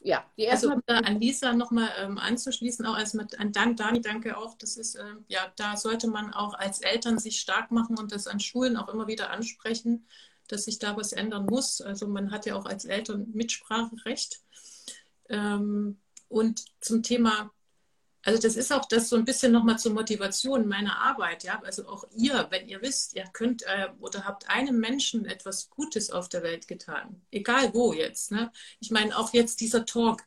Ja, 0.00 0.24
die 0.36 0.44
ersten. 0.44 0.70
Also 0.70 0.82
um 0.86 0.96
an 1.06 1.20
Lisa 1.20 1.54
nochmal 1.54 1.88
ähm, 1.98 2.18
anzuschließen, 2.18 2.84
auch 2.84 2.96
als 2.96 3.14
mit 3.14 3.38
an 3.38 3.52
Dan, 3.52 3.74
Dani, 3.74 4.00
danke 4.00 4.36
auch. 4.36 4.54
Das 4.58 4.76
ist, 4.76 4.96
äh, 4.96 5.14
ja, 5.28 5.50
da 5.56 5.76
sollte 5.76 6.08
man 6.08 6.34
auch 6.34 6.54
als 6.54 6.82
Eltern 6.82 7.18
sich 7.18 7.40
stark 7.40 7.70
machen 7.70 7.98
und 7.98 8.12
das 8.12 8.26
an 8.26 8.40
Schulen 8.40 8.76
auch 8.76 8.88
immer 8.88 9.06
wieder 9.06 9.30
ansprechen, 9.30 10.06
dass 10.48 10.64
sich 10.64 10.78
da 10.78 10.96
was 10.96 11.12
ändern 11.12 11.46
muss. 11.46 11.80
Also 11.80 12.06
man 12.06 12.30
hat 12.30 12.44
ja 12.44 12.54
auch 12.56 12.66
als 12.66 12.84
Eltern 12.84 13.30
Mitspracherecht. 13.32 14.42
Ähm, 15.30 15.98
und 16.28 16.64
zum 16.80 17.02
Thema 17.02 17.50
also 18.24 18.40
das 18.40 18.56
ist 18.56 18.72
auch 18.72 18.86
das 18.86 19.08
so 19.08 19.16
ein 19.16 19.24
bisschen 19.24 19.52
nochmal 19.52 19.78
zur 19.78 19.92
Motivation 19.92 20.66
meiner 20.66 20.98
Arbeit, 20.98 21.44
ja. 21.44 21.60
Also 21.62 21.86
auch 21.86 22.04
ihr, 22.16 22.46
wenn 22.50 22.66
ihr 22.68 22.80
wisst, 22.80 23.14
ihr 23.14 23.24
könnt 23.32 23.62
äh, 23.64 23.88
oder 24.00 24.24
habt 24.24 24.48
einem 24.48 24.80
Menschen 24.80 25.26
etwas 25.26 25.68
Gutes 25.68 26.10
auf 26.10 26.28
der 26.28 26.42
Welt 26.42 26.66
getan, 26.66 27.20
egal 27.30 27.74
wo 27.74 27.92
jetzt. 27.92 28.32
Ne? 28.32 28.50
Ich 28.80 28.90
meine, 28.90 29.16
auch 29.16 29.32
jetzt 29.34 29.60
dieser 29.60 29.84
Talk, 29.84 30.22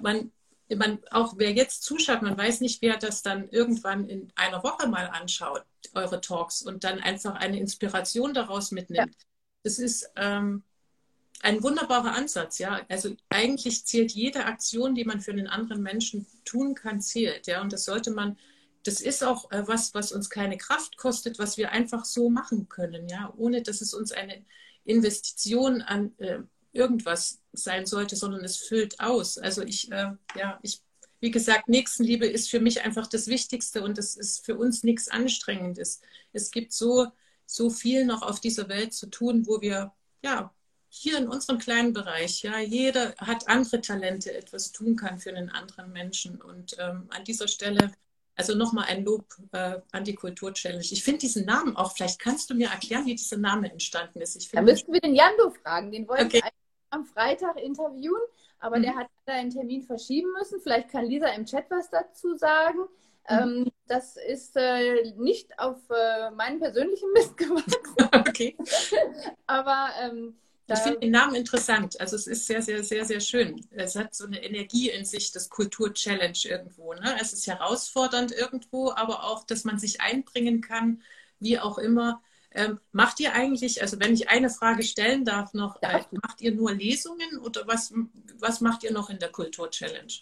man, 0.00 0.32
man, 0.74 0.98
auch 1.10 1.34
wer 1.36 1.52
jetzt 1.52 1.82
zuschaut, 1.82 2.22
man 2.22 2.38
weiß 2.38 2.62
nicht, 2.62 2.80
wer 2.80 2.96
das 2.96 3.22
dann 3.22 3.48
irgendwann 3.50 4.08
in 4.08 4.32
einer 4.34 4.64
Woche 4.64 4.88
mal 4.88 5.08
anschaut, 5.08 5.64
eure 5.94 6.22
Talks, 6.22 6.62
und 6.62 6.84
dann 6.84 7.00
einfach 7.00 7.34
eine 7.34 7.58
Inspiration 7.58 8.32
daraus 8.32 8.70
mitnimmt. 8.70 9.14
Ja. 9.14 9.26
Das 9.62 9.78
ist 9.78 10.10
ähm, 10.16 10.64
ein 11.42 11.62
wunderbarer 11.62 12.14
Ansatz, 12.14 12.58
ja. 12.58 12.80
Also 12.88 13.16
eigentlich 13.28 13.84
zählt 13.84 14.12
jede 14.12 14.46
Aktion, 14.46 14.94
die 14.94 15.04
man 15.04 15.20
für 15.20 15.32
einen 15.32 15.48
anderen 15.48 15.82
Menschen 15.82 16.26
tun 16.44 16.74
kann, 16.74 17.00
zählt, 17.00 17.46
ja. 17.48 17.60
Und 17.60 17.72
das 17.72 17.84
sollte 17.84 18.12
man, 18.12 18.38
das 18.84 19.00
ist 19.00 19.24
auch 19.24 19.50
äh, 19.50 19.66
was, 19.66 19.92
was 19.92 20.12
uns 20.12 20.30
keine 20.30 20.56
Kraft 20.56 20.96
kostet, 20.96 21.38
was 21.38 21.56
wir 21.56 21.72
einfach 21.72 22.04
so 22.04 22.30
machen 22.30 22.68
können, 22.68 23.08
ja, 23.08 23.32
ohne 23.36 23.62
dass 23.62 23.80
es 23.80 23.92
uns 23.92 24.12
eine 24.12 24.44
Investition 24.84 25.82
an 25.82 26.12
äh, 26.18 26.38
irgendwas 26.72 27.42
sein 27.52 27.86
sollte, 27.86 28.16
sondern 28.16 28.44
es 28.44 28.56
füllt 28.56 29.00
aus. 29.00 29.36
Also 29.36 29.62
ich, 29.62 29.90
äh, 29.90 30.12
ja, 30.36 30.60
ich, 30.62 30.80
wie 31.20 31.32
gesagt, 31.32 31.68
Nächstenliebe 31.68 32.26
ist 32.26 32.50
für 32.50 32.60
mich 32.60 32.82
einfach 32.82 33.08
das 33.08 33.26
Wichtigste 33.26 33.82
und 33.82 33.98
es 33.98 34.16
ist 34.16 34.44
für 34.44 34.56
uns 34.56 34.84
nichts 34.84 35.08
Anstrengendes. 35.08 36.00
Es 36.32 36.50
gibt 36.52 36.72
so, 36.72 37.08
so 37.46 37.68
viel 37.68 38.06
noch 38.06 38.22
auf 38.22 38.40
dieser 38.40 38.68
Welt 38.68 38.94
zu 38.94 39.08
tun, 39.08 39.46
wo 39.46 39.60
wir, 39.60 39.92
ja, 40.24 40.52
hier 40.94 41.16
in 41.16 41.26
unserem 41.26 41.58
kleinen 41.58 41.94
Bereich, 41.94 42.42
ja, 42.42 42.58
jeder 42.58 43.14
hat 43.16 43.48
andere 43.48 43.80
Talente, 43.80 44.36
etwas 44.36 44.72
tun 44.72 44.94
kann 44.94 45.18
für 45.18 45.30
einen 45.30 45.48
anderen 45.48 45.90
Menschen. 45.90 46.40
Und 46.40 46.76
ähm, 46.78 47.08
an 47.08 47.24
dieser 47.24 47.48
Stelle, 47.48 47.90
also 48.36 48.54
nochmal 48.54 48.84
ein 48.88 49.02
Lob 49.02 49.24
äh, 49.52 49.80
an 49.90 50.04
die 50.04 50.14
Kultur-Challenge. 50.14 50.84
Ich 50.90 51.02
finde 51.02 51.20
diesen 51.20 51.46
Namen 51.46 51.76
auch, 51.76 51.96
vielleicht 51.96 52.18
kannst 52.18 52.50
du 52.50 52.54
mir 52.54 52.68
erklären, 52.68 53.06
wie 53.06 53.14
dieser 53.14 53.38
Name 53.38 53.72
entstanden 53.72 54.20
ist. 54.20 54.36
Ich 54.36 54.50
da 54.50 54.60
müssten 54.60 54.92
wir 54.92 55.00
den 55.00 55.14
Jando 55.14 55.50
fragen, 55.62 55.90
den 55.90 56.06
wollen 56.06 56.26
okay. 56.26 56.42
wir 56.42 56.50
am 56.90 57.06
Freitag 57.06 57.58
interviewen, 57.58 58.20
aber 58.58 58.76
mhm. 58.76 58.82
der 58.82 58.94
hat 58.94 59.06
einen 59.24 59.48
Termin 59.48 59.82
verschieben 59.84 60.30
müssen. 60.38 60.60
Vielleicht 60.60 60.90
kann 60.90 61.06
Lisa 61.06 61.28
im 61.28 61.46
Chat 61.46 61.70
was 61.70 61.88
dazu 61.88 62.36
sagen. 62.36 62.80
Mhm. 63.30 63.64
Ähm, 63.64 63.72
das 63.86 64.18
ist 64.18 64.56
äh, 64.56 65.10
nicht 65.16 65.58
auf 65.58 65.78
äh, 65.88 66.30
meinen 66.32 66.60
persönlichen 66.60 67.10
Mist 67.12 67.34
gewachsen. 67.38 68.10
okay. 68.12 68.58
aber 69.46 69.88
ähm, 70.02 70.36
ich 70.72 70.80
finde 70.80 71.00
den 71.00 71.10
Namen 71.10 71.34
interessant. 71.34 72.00
Also 72.00 72.16
es 72.16 72.26
ist 72.26 72.46
sehr, 72.46 72.62
sehr, 72.62 72.84
sehr, 72.84 73.04
sehr 73.04 73.20
schön. 73.20 73.66
Es 73.70 73.96
hat 73.96 74.14
so 74.14 74.26
eine 74.26 74.42
Energie 74.42 74.90
in 74.90 75.04
sich, 75.04 75.32
das 75.32 75.48
Kultur-Challenge 75.48 76.38
irgendwo. 76.44 76.94
Ne? 76.94 77.16
Es 77.20 77.32
ist 77.32 77.46
herausfordernd 77.46 78.32
irgendwo, 78.32 78.92
aber 78.92 79.24
auch, 79.24 79.44
dass 79.44 79.64
man 79.64 79.78
sich 79.78 80.00
einbringen 80.00 80.60
kann, 80.60 81.02
wie 81.38 81.58
auch 81.58 81.78
immer. 81.78 82.22
Ähm, 82.54 82.80
macht 82.92 83.18
ihr 83.20 83.32
eigentlich, 83.32 83.80
also 83.80 83.98
wenn 83.98 84.12
ich 84.12 84.28
eine 84.28 84.50
Frage 84.50 84.82
stellen 84.82 85.24
darf 85.24 85.54
noch, 85.54 85.80
äh, 85.80 86.00
macht 86.10 86.40
ihr 86.40 86.52
nur 86.52 86.72
Lesungen 86.72 87.38
oder 87.38 87.66
was, 87.66 87.94
was 88.38 88.60
macht 88.60 88.84
ihr 88.84 88.92
noch 88.92 89.08
in 89.08 89.18
der 89.18 89.30
Kultur-Challenge? 89.30 90.12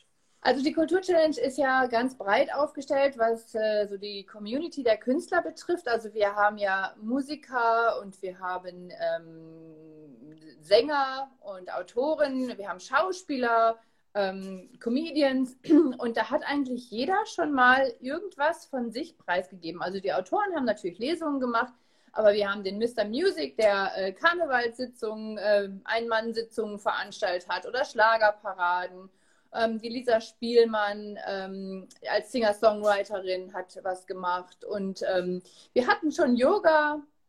Also 0.43 0.63
die 0.63 0.73
Kultur-Challenge 0.73 1.39
ist 1.39 1.59
ja 1.59 1.87
ganz 1.87 2.17
breit 2.17 2.53
aufgestellt, 2.55 3.19
was 3.19 3.55
äh, 3.55 3.87
so 3.89 3.99
die 3.99 4.25
Community 4.25 4.83
der 4.83 4.97
Künstler 4.97 5.43
betrifft. 5.43 5.87
Also 5.87 6.15
wir 6.15 6.35
haben 6.35 6.57
ja 6.57 6.95
Musiker 7.03 8.01
und 8.01 8.21
wir 8.23 8.39
haben 8.39 8.91
ähm, 8.91 10.30
Sänger 10.61 11.31
und 11.41 11.73
Autoren, 11.73 12.57
wir 12.57 12.69
haben 12.69 12.81
Schauspieler, 12.81 13.79
ähm, 14.15 14.71
Comedians 14.81 15.57
und 15.99 16.17
da 16.17 16.31
hat 16.31 16.43
eigentlich 16.45 16.91
jeder 16.91 17.25
schon 17.27 17.53
mal 17.53 17.93
irgendwas 18.01 18.67
von 18.67 18.91
sich 18.91 19.17
preisgegeben. 19.19 19.83
Also 19.83 20.01
die 20.01 20.13
Autoren 20.13 20.55
haben 20.55 20.65
natürlich 20.65 20.99
Lesungen 20.99 21.41
gemacht, 21.41 21.73
aber 22.13 22.33
wir 22.33 22.51
haben 22.51 22.65
den 22.65 22.79
Mr. 22.79 23.05
Music, 23.05 23.57
der 23.57 23.93
äh, 23.97 24.13
Karnevalssitzungen, 24.13 25.39
äh, 25.39 25.69
Einmannsitzungen 25.85 26.79
veranstaltet 26.79 27.49
hat 27.49 27.67
oder 27.67 27.85
Schlagerparaden 27.85 29.11
ähm, 29.53 29.81
die 29.81 29.89
Lisa 29.89 30.21
Spielmann 30.21 31.19
ähm, 31.27 31.89
als 32.09 32.33
Singer-Songwriterin 32.33 33.53
hat 33.53 33.79
was 33.83 34.07
gemacht. 34.07 34.65
Und 34.65 35.03
ähm, 35.13 35.43
wir 35.73 35.87
hatten 35.87 36.13
schon 36.13 36.37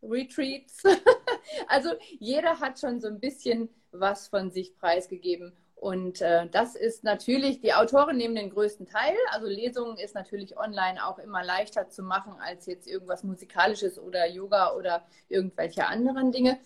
Yoga-Retreats. 0.01 0.83
also 1.67 1.89
jeder 2.19 2.59
hat 2.59 2.79
schon 2.79 2.99
so 2.99 3.07
ein 3.07 3.19
bisschen 3.19 3.69
was 3.91 4.27
von 4.27 4.51
sich 4.51 4.77
preisgegeben. 4.77 5.53
Und 5.75 6.21
äh, 6.21 6.47
das 6.47 6.75
ist 6.75 7.03
natürlich, 7.03 7.59
die 7.61 7.73
Autoren 7.73 8.17
nehmen 8.17 8.35
den 8.35 8.51
größten 8.51 8.85
Teil. 8.85 9.15
Also 9.31 9.47
Lesungen 9.47 9.97
ist 9.97 10.13
natürlich 10.13 10.55
online 10.57 11.03
auch 11.03 11.17
immer 11.17 11.43
leichter 11.43 11.89
zu 11.89 12.03
machen 12.03 12.35
als 12.39 12.67
jetzt 12.67 12.87
irgendwas 12.87 13.23
Musikalisches 13.23 13.97
oder 13.97 14.27
Yoga 14.29 14.75
oder 14.75 15.07
irgendwelche 15.27 15.87
anderen 15.87 16.31
Dinge. 16.31 16.59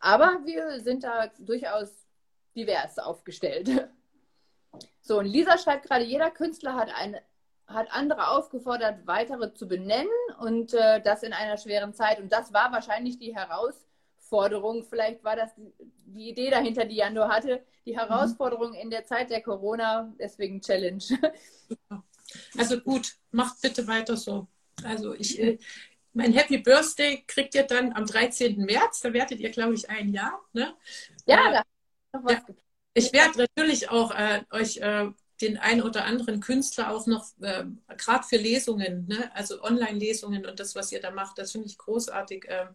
Aber 0.00 0.40
wir 0.44 0.80
sind 0.80 1.04
da 1.04 1.28
durchaus 1.38 1.90
divers 2.54 2.98
aufgestellt. 2.98 3.88
So, 5.00 5.20
und 5.20 5.24
Lisa 5.24 5.56
schreibt 5.56 5.86
gerade, 5.86 6.04
jeder 6.04 6.30
Künstler 6.30 6.74
hat, 6.74 6.90
eine, 6.94 7.22
hat 7.68 7.88
andere 7.90 8.28
aufgefordert, 8.28 9.06
weitere 9.06 9.52
zu 9.52 9.68
benennen 9.68 10.08
und 10.40 10.72
äh, 10.72 11.02
das 11.02 11.22
in 11.22 11.32
einer 11.32 11.58
schweren 11.58 11.92
Zeit. 11.92 12.18
Und 12.18 12.32
das 12.32 12.52
war 12.52 12.72
wahrscheinlich 12.72 13.18
die 13.18 13.34
Herausforderung. 13.34 14.84
Vielleicht 14.84 15.22
war 15.22 15.36
das 15.36 15.50
die 16.06 16.30
Idee 16.30 16.50
dahinter, 16.50 16.86
die 16.86 16.96
Jando 16.96 17.28
hatte, 17.28 17.62
die 17.84 17.92
mhm. 17.92 17.98
Herausforderung 17.98 18.74
in 18.74 18.90
der 18.90 19.04
Zeit 19.04 19.30
der 19.30 19.42
Corona, 19.42 20.12
deswegen 20.18 20.60
Challenge. 20.60 21.02
Also 22.58 22.78
gut, 22.80 23.14
macht 23.30 23.62
bitte 23.62 23.86
weiter 23.86 24.14
so. 24.14 24.48
Also 24.84 25.14
ich, 25.14 25.40
äh, 25.40 25.58
mein 26.12 26.32
Happy 26.32 26.58
Birthday 26.58 27.24
kriegt 27.26 27.54
ihr 27.54 27.62
dann 27.62 27.92
am 27.94 28.04
13. 28.04 28.58
März, 28.64 29.00
da 29.00 29.12
werdet 29.12 29.40
ihr, 29.40 29.50
glaube 29.50 29.74
ich, 29.74 29.88
ein 29.88 30.10
Jahr. 30.10 30.38
Ne? 30.52 30.74
Ja, 31.26 31.48
äh, 31.48 31.52
da 31.52 31.62
noch 32.12 32.24
was 32.24 32.32
ja. 32.32 32.54
Ich 32.94 33.12
werde 33.12 33.38
natürlich 33.38 33.90
auch 33.90 34.10
äh, 34.10 34.42
euch 34.50 34.78
äh, 34.78 35.10
den 35.40 35.56
einen 35.56 35.82
oder 35.82 36.04
anderen 36.04 36.40
Künstler 36.40 36.90
auch 36.90 37.06
noch, 37.06 37.26
äh, 37.40 37.64
gerade 37.96 38.24
für 38.24 38.36
Lesungen, 38.36 39.06
ne? 39.06 39.30
also 39.34 39.62
Online-Lesungen 39.62 40.46
und 40.46 40.58
das, 40.58 40.74
was 40.74 40.92
ihr 40.92 41.00
da 41.00 41.10
macht, 41.10 41.38
das 41.38 41.52
finde 41.52 41.68
ich 41.68 41.78
großartig. 41.78 42.46
Äh, 42.48 42.66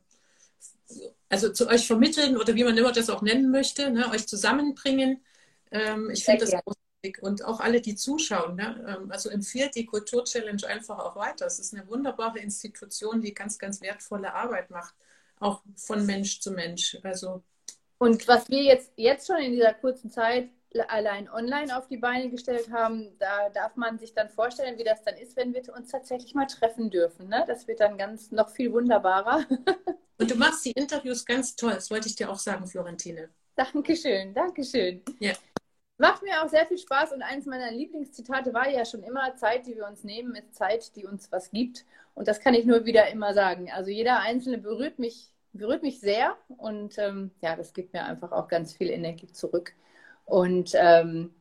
also 1.29 1.51
zu 1.51 1.67
euch 1.67 1.87
vermitteln 1.87 2.37
oder 2.37 2.55
wie 2.55 2.63
man 2.63 2.77
immer 2.77 2.91
das 2.91 3.09
auch 3.09 3.21
nennen 3.21 3.51
möchte, 3.51 3.89
ne? 3.89 4.09
euch 4.11 4.27
zusammenbringen. 4.27 5.23
Ähm, 5.71 6.09
ich 6.11 6.23
finde 6.23 6.45
das 6.45 6.51
großartig. 6.51 7.21
Und 7.21 7.43
auch 7.43 7.59
alle, 7.59 7.81
die 7.81 7.95
zuschauen. 7.95 8.55
Ne? 8.55 8.85
Ähm, 8.87 9.11
also 9.11 9.29
empfiehlt 9.29 9.75
die 9.75 9.85
Kultur-Challenge 9.85 10.65
einfach 10.67 10.99
auch 10.99 11.15
weiter. 11.15 11.45
Es 11.45 11.59
ist 11.59 11.73
eine 11.73 11.87
wunderbare 11.87 12.39
Institution, 12.39 13.21
die 13.21 13.33
ganz, 13.33 13.57
ganz 13.57 13.81
wertvolle 13.81 14.33
Arbeit 14.33 14.69
macht, 14.69 14.93
auch 15.39 15.63
von 15.75 16.05
Mensch 16.05 16.39
zu 16.39 16.51
Mensch. 16.51 16.97
Also 17.03 17.43
und 18.03 18.27
was 18.27 18.49
wir 18.49 18.61
jetzt, 18.61 18.91
jetzt 18.97 19.27
schon 19.27 19.37
in 19.37 19.53
dieser 19.53 19.73
kurzen 19.73 20.11
Zeit 20.11 20.49
allein 20.87 21.29
online 21.29 21.77
auf 21.77 21.87
die 21.87 21.97
Beine 21.97 22.29
gestellt 22.29 22.71
haben, 22.71 23.17
da 23.19 23.49
darf 23.49 23.75
man 23.75 23.99
sich 23.99 24.13
dann 24.13 24.29
vorstellen, 24.29 24.77
wie 24.77 24.83
das 24.83 25.03
dann 25.03 25.15
ist, 25.15 25.35
wenn 25.35 25.53
wir 25.53 25.61
uns 25.75 25.89
tatsächlich 25.89 26.33
mal 26.33 26.47
treffen 26.47 26.89
dürfen. 26.89 27.29
Ne? 27.29 27.43
Das 27.47 27.67
wird 27.67 27.79
dann 27.79 27.97
ganz 27.97 28.31
noch 28.31 28.49
viel 28.49 28.71
wunderbarer. 28.73 29.45
Und 30.19 30.31
du 30.31 30.35
machst 30.35 30.65
die 30.65 30.71
Interviews 30.71 31.25
ganz 31.25 31.55
toll, 31.55 31.73
das 31.73 31.89
wollte 31.91 32.07
ich 32.07 32.15
dir 32.15 32.29
auch 32.29 32.37
sagen, 32.37 32.67
Florentine. 32.67 33.29
Dankeschön, 33.55 34.33
Dankeschön. 34.33 35.01
Ja. 35.19 35.33
Macht 35.97 36.23
mir 36.23 36.43
auch 36.43 36.49
sehr 36.49 36.65
viel 36.65 36.77
Spaß 36.77 37.13
und 37.13 37.21
eines 37.21 37.45
meiner 37.45 37.71
Lieblingszitate 37.71 38.53
war 38.53 38.69
ja 38.69 38.83
schon 38.83 39.03
immer, 39.03 39.35
Zeit, 39.35 39.67
die 39.67 39.75
wir 39.75 39.87
uns 39.87 40.03
nehmen, 40.03 40.35
ist 40.35 40.55
Zeit, 40.55 40.95
die 40.95 41.05
uns 41.05 41.31
was 41.31 41.51
gibt. 41.51 41.85
Und 42.15 42.27
das 42.27 42.39
kann 42.39 42.53
ich 42.53 42.65
nur 42.65 42.85
wieder 42.85 43.09
immer 43.09 43.33
sagen. 43.33 43.71
Also 43.71 43.91
jeder 43.91 44.19
Einzelne 44.19 44.57
berührt 44.57 44.97
mich 44.97 45.33
berührt 45.53 45.83
mich 45.83 45.99
sehr 45.99 46.35
und 46.57 46.97
ähm, 46.97 47.31
ja, 47.41 47.55
das 47.55 47.73
gibt 47.73 47.93
mir 47.93 48.03
einfach 48.03 48.31
auch 48.31 48.47
ganz 48.47 48.73
viel 48.73 48.89
Energie 48.89 49.31
zurück. 49.31 49.73
Und 50.25 50.71
ähm, 50.75 51.33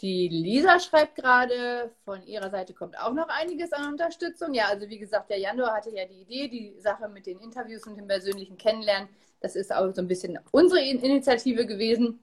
die 0.00 0.28
Lisa 0.28 0.80
schreibt 0.80 1.16
gerade, 1.16 1.90
von 2.04 2.26
ihrer 2.26 2.50
Seite 2.50 2.72
kommt 2.72 2.98
auch 2.98 3.12
noch 3.12 3.28
einiges 3.28 3.72
an 3.72 3.92
Unterstützung. 3.92 4.54
Ja, 4.54 4.68
also 4.68 4.88
wie 4.88 4.98
gesagt, 4.98 5.30
der 5.30 5.38
Januar 5.38 5.76
hatte 5.76 5.90
ja 5.90 6.06
die 6.06 6.22
Idee, 6.22 6.48
die 6.48 6.80
Sache 6.80 7.08
mit 7.08 7.26
den 7.26 7.38
Interviews 7.38 7.86
und 7.86 7.96
dem 7.96 8.08
persönlichen 8.08 8.56
Kennenlernen. 8.56 9.08
Das 9.40 9.56
ist 9.56 9.72
auch 9.72 9.94
so 9.94 10.00
ein 10.00 10.08
bisschen 10.08 10.38
unsere 10.52 10.80
Initiative 10.82 11.66
gewesen. 11.66 12.20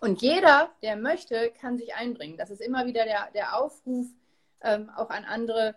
Und 0.00 0.22
jeder, 0.22 0.70
der 0.82 0.96
möchte, 0.96 1.52
kann 1.60 1.78
sich 1.78 1.94
einbringen. 1.94 2.36
Das 2.36 2.50
ist 2.50 2.60
immer 2.60 2.84
wieder 2.86 3.04
der, 3.04 3.28
der 3.32 3.56
Aufruf 3.58 4.06
ähm, 4.62 4.90
auch 4.96 5.10
an 5.10 5.24
andere, 5.24 5.76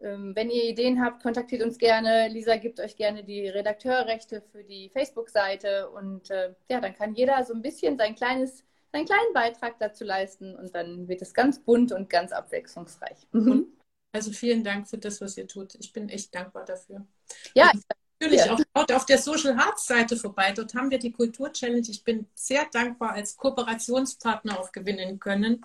ähm, 0.00 0.34
wenn 0.34 0.50
ihr 0.50 0.64
Ideen 0.64 1.04
habt, 1.04 1.22
kontaktiert 1.22 1.62
uns 1.62 1.78
gerne. 1.78 2.28
Lisa 2.28 2.56
gibt 2.56 2.80
euch 2.80 2.96
gerne 2.96 3.24
die 3.24 3.48
Redakteurrechte 3.48 4.42
für 4.52 4.64
die 4.64 4.88
Facebook-Seite 4.90 5.90
und 5.90 6.30
äh, 6.30 6.54
ja, 6.70 6.80
dann 6.80 6.94
kann 6.94 7.14
jeder 7.14 7.44
so 7.44 7.52
ein 7.52 7.62
bisschen 7.62 7.98
sein 7.98 8.14
kleines, 8.14 8.64
seinen 8.92 9.06
kleinen 9.06 9.32
Beitrag 9.34 9.78
dazu 9.78 10.04
leisten 10.04 10.54
und 10.54 10.74
dann 10.74 11.08
wird 11.08 11.22
es 11.22 11.34
ganz 11.34 11.58
bunt 11.60 11.92
und 11.92 12.08
ganz 12.08 12.32
abwechslungsreich. 12.32 13.26
Mhm. 13.32 13.66
Also 14.12 14.32
vielen 14.32 14.64
Dank 14.64 14.88
für 14.88 14.98
das, 14.98 15.20
was 15.20 15.36
ihr 15.36 15.46
tut. 15.46 15.74
Ich 15.76 15.92
bin 15.92 16.08
echt 16.08 16.34
dankbar 16.34 16.64
dafür. 16.64 17.06
Ja, 17.54 17.70
und 17.72 17.82
natürlich 18.20 18.50
auch 18.50 18.60
dort 18.74 18.92
auf 18.92 19.06
der 19.06 19.18
Social 19.18 19.56
Hearts 19.56 19.86
Seite 19.86 20.16
vorbei. 20.16 20.52
Dort 20.52 20.74
haben 20.74 20.90
wir 20.90 20.98
die 20.98 21.12
Kultur 21.12 21.52
Challenge. 21.52 21.86
Ich 21.88 22.02
bin 22.04 22.26
sehr 22.34 22.66
dankbar 22.72 23.12
als 23.12 23.36
Kooperationspartner 23.36 24.58
auch 24.58 24.72
gewinnen 24.72 25.18
können. 25.18 25.60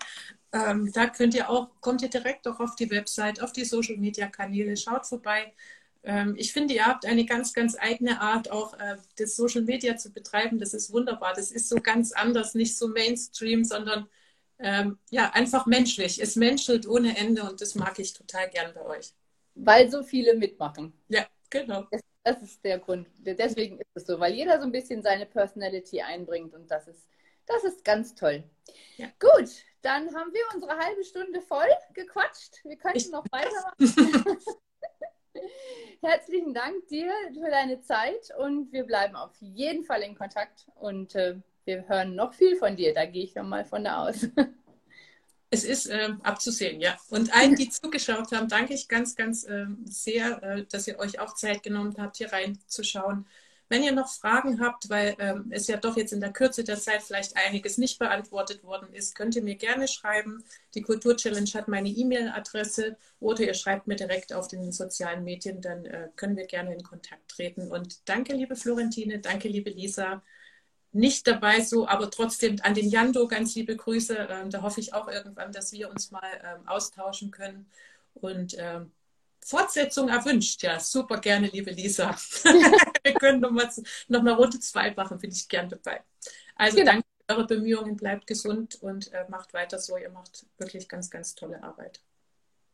Ähm, 0.52 0.92
da 0.92 1.08
könnt 1.08 1.34
ihr 1.34 1.48
auch, 1.48 1.70
kommt 1.80 2.02
ihr 2.02 2.10
direkt 2.10 2.46
auch 2.46 2.60
auf 2.60 2.76
die 2.76 2.90
Website, 2.90 3.42
auf 3.42 3.52
die 3.52 3.64
Social 3.64 3.96
Media 3.96 4.28
Kanäle, 4.28 4.76
schaut 4.76 5.06
vorbei. 5.06 5.52
Ähm, 6.04 6.34
ich 6.36 6.52
finde, 6.52 6.74
ihr 6.74 6.86
habt 6.86 7.06
eine 7.06 7.24
ganz, 7.24 7.54
ganz 7.54 7.76
eigene 7.78 8.20
Art, 8.20 8.50
auch 8.50 8.78
äh, 8.78 8.96
das 9.16 9.36
Social 9.36 9.62
Media 9.62 9.96
zu 9.96 10.12
betreiben. 10.12 10.58
Das 10.58 10.74
ist 10.74 10.92
wunderbar. 10.92 11.32
Das 11.34 11.50
ist 11.50 11.68
so 11.68 11.76
ganz 11.76 12.12
anders, 12.12 12.54
nicht 12.54 12.76
so 12.76 12.88
Mainstream, 12.88 13.64
sondern 13.64 14.06
ähm, 14.58 14.98
ja, 15.10 15.30
einfach 15.30 15.66
menschlich. 15.66 16.20
Es 16.20 16.36
menschelt 16.36 16.86
ohne 16.86 17.16
Ende 17.16 17.42
und 17.42 17.60
das 17.60 17.74
mag 17.74 17.98
ich 17.98 18.12
total 18.12 18.48
gern 18.50 18.72
bei 18.74 18.84
euch. 18.84 19.12
Weil 19.54 19.90
so 19.90 20.02
viele 20.02 20.34
mitmachen. 20.34 20.92
Ja, 21.08 21.26
genau. 21.48 21.86
Das, 21.90 22.02
das 22.22 22.42
ist 22.42 22.64
der 22.64 22.78
Grund. 22.78 23.08
Deswegen 23.18 23.78
ist 23.78 23.90
es 23.94 24.06
so, 24.06 24.20
weil 24.20 24.34
jeder 24.34 24.58
so 24.58 24.64
ein 24.64 24.72
bisschen 24.72 25.02
seine 25.02 25.26
Personality 25.26 26.02
einbringt 26.02 26.54
und 26.54 26.70
das 26.70 26.86
ist, 26.86 27.08
das 27.46 27.64
ist 27.64 27.84
ganz 27.84 28.14
toll. 28.14 28.44
Ja. 28.96 29.08
Gut, 29.18 29.50
dann 29.82 30.14
haben 30.14 30.32
wir 30.32 30.42
unsere 30.54 30.76
halbe 30.78 31.04
Stunde 31.04 31.40
voll 31.40 31.68
gequatscht. 31.94 32.64
Wir 32.64 32.76
könnten 32.76 32.98
ich... 32.98 33.10
noch 33.10 33.24
weitermachen. 33.30 34.38
Herzlichen 36.00 36.54
Dank 36.54 36.86
dir 36.88 37.10
für 37.32 37.50
deine 37.50 37.80
Zeit 37.80 38.30
und 38.38 38.72
wir 38.72 38.84
bleiben 38.84 39.16
auf 39.16 39.32
jeden 39.40 39.84
Fall 39.84 40.02
in 40.02 40.14
Kontakt 40.14 40.66
und 40.76 41.14
äh, 41.14 41.36
wir 41.64 41.88
hören 41.88 42.14
noch 42.14 42.34
viel 42.34 42.56
von 42.56 42.76
dir. 42.76 42.92
Da 42.94 43.06
gehe 43.06 43.24
ich 43.24 43.34
mal 43.34 43.64
von 43.64 43.84
da 43.84 44.08
aus. 44.08 44.26
Es 45.50 45.62
ist 45.62 45.86
äh, 45.86 46.08
abzusehen, 46.24 46.80
ja. 46.80 46.96
Und 47.10 47.32
allen, 47.32 47.54
die 47.54 47.68
zugeschaut 47.68 48.32
haben, 48.32 48.48
danke 48.48 48.74
ich 48.74 48.88
ganz, 48.88 49.14
ganz 49.14 49.44
äh, 49.44 49.66
sehr, 49.84 50.42
äh, 50.42 50.64
dass 50.64 50.88
ihr 50.88 50.98
euch 50.98 51.20
auch 51.20 51.32
Zeit 51.34 51.62
genommen 51.62 51.94
habt, 51.96 52.16
hier 52.16 52.32
reinzuschauen. 52.32 53.24
Wenn 53.74 53.82
ihr 53.82 53.90
noch 53.90 54.08
Fragen 54.08 54.60
habt, 54.60 54.88
weil 54.88 55.16
ähm, 55.18 55.46
es 55.50 55.66
ja 55.66 55.76
doch 55.76 55.96
jetzt 55.96 56.12
in 56.12 56.20
der 56.20 56.32
Kürze 56.32 56.62
der 56.62 56.78
Zeit 56.78 57.02
vielleicht 57.02 57.36
einiges 57.36 57.76
nicht 57.76 57.98
beantwortet 57.98 58.62
worden 58.62 58.92
ist, 58.92 59.16
könnt 59.16 59.34
ihr 59.34 59.42
mir 59.42 59.56
gerne 59.56 59.88
schreiben. 59.88 60.44
Die 60.74 60.82
Kultur-Challenge 60.82 61.50
hat 61.54 61.66
meine 61.66 61.88
E-Mail-Adresse 61.88 62.96
oder 63.18 63.40
ihr 63.42 63.54
schreibt 63.54 63.88
mir 63.88 63.96
direkt 63.96 64.32
auf 64.32 64.46
den 64.46 64.70
sozialen 64.70 65.24
Medien, 65.24 65.60
dann 65.60 65.86
äh, 65.86 66.08
können 66.14 66.36
wir 66.36 66.46
gerne 66.46 66.72
in 66.72 66.84
Kontakt 66.84 67.28
treten. 67.28 67.66
Und 67.66 68.08
danke, 68.08 68.36
liebe 68.36 68.54
Florentine, 68.54 69.18
danke, 69.18 69.48
liebe 69.48 69.70
Lisa. 69.70 70.22
Nicht 70.92 71.26
dabei 71.26 71.60
so, 71.60 71.88
aber 71.88 72.12
trotzdem 72.12 72.58
an 72.62 72.74
den 72.74 72.88
Jando 72.88 73.26
ganz 73.26 73.56
liebe 73.56 73.74
Grüße. 73.74 74.28
Ähm, 74.30 74.50
da 74.50 74.62
hoffe 74.62 74.78
ich 74.78 74.94
auch 74.94 75.08
irgendwann, 75.08 75.50
dass 75.50 75.72
wir 75.72 75.90
uns 75.90 76.12
mal 76.12 76.30
ähm, 76.44 76.68
austauschen 76.68 77.32
können. 77.32 77.68
Und 78.14 78.54
ähm, 78.56 78.92
Fortsetzung 79.44 80.10
erwünscht. 80.10 80.62
Ja, 80.62 80.78
super 80.78 81.18
gerne, 81.18 81.48
liebe 81.48 81.72
Lisa. 81.72 82.16
Wir 83.04 83.14
können 83.14 83.40
nochmal 83.40 83.70
noch 84.08 84.22
mal 84.22 84.32
Runde 84.32 84.58
zwei 84.60 84.92
machen, 84.92 85.18
bin 85.18 85.30
ich 85.30 85.48
gern 85.48 85.68
dabei. 85.68 86.02
Also 86.56 86.78
genau. 86.78 86.92
danke 86.92 87.06
für 87.20 87.34
eure 87.34 87.46
Bemühungen, 87.46 87.96
bleibt 87.96 88.26
gesund 88.26 88.76
und 88.82 89.12
äh, 89.12 89.26
macht 89.28 89.52
weiter 89.52 89.78
so. 89.78 89.96
Ihr 89.96 90.10
macht 90.10 90.46
wirklich 90.58 90.88
ganz, 90.88 91.10
ganz 91.10 91.34
tolle 91.34 91.62
Arbeit. 91.62 92.00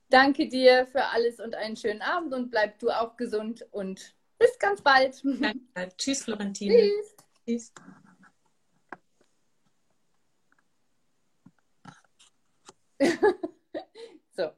Danke 0.08 0.48
dir 0.48 0.86
für 0.86 1.04
alles 1.04 1.40
und 1.40 1.54
einen 1.54 1.76
schönen 1.76 2.02
Abend 2.02 2.32
und 2.32 2.50
bleib 2.50 2.78
du 2.78 2.90
auch 2.90 3.16
gesund 3.16 3.66
und 3.72 4.14
bis 4.38 4.58
ganz 4.58 4.80
bald. 4.82 5.20
Danke. 5.24 5.60
Tschüss, 5.96 6.22
Florentine. 6.24 6.74
Tschüss. 6.74 7.16
Tschüss. 7.46 7.72
so. 14.36 14.50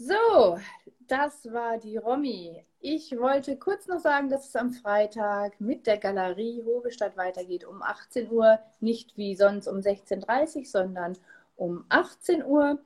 So, 0.00 0.60
das 1.08 1.50
war 1.52 1.78
die 1.78 1.96
Romy. 1.96 2.64
Ich 2.80 3.18
wollte 3.18 3.56
kurz 3.56 3.88
noch 3.88 3.98
sagen, 3.98 4.28
dass 4.28 4.48
es 4.48 4.56
am 4.56 4.70
Freitag 4.72 5.60
mit 5.60 5.86
der 5.86 5.98
Galerie 5.98 6.62
Hobestadt 6.64 7.16
weitergeht 7.16 7.64
um 7.64 7.82
18 7.82 8.30
Uhr. 8.30 8.58
Nicht 8.80 9.16
wie 9.16 9.34
sonst 9.34 9.66
um 9.66 9.78
16.30 9.78 10.58
Uhr, 10.58 10.64
sondern 10.66 11.18
um 11.56 11.84
18 11.88 12.44
Uhr. 12.44 12.78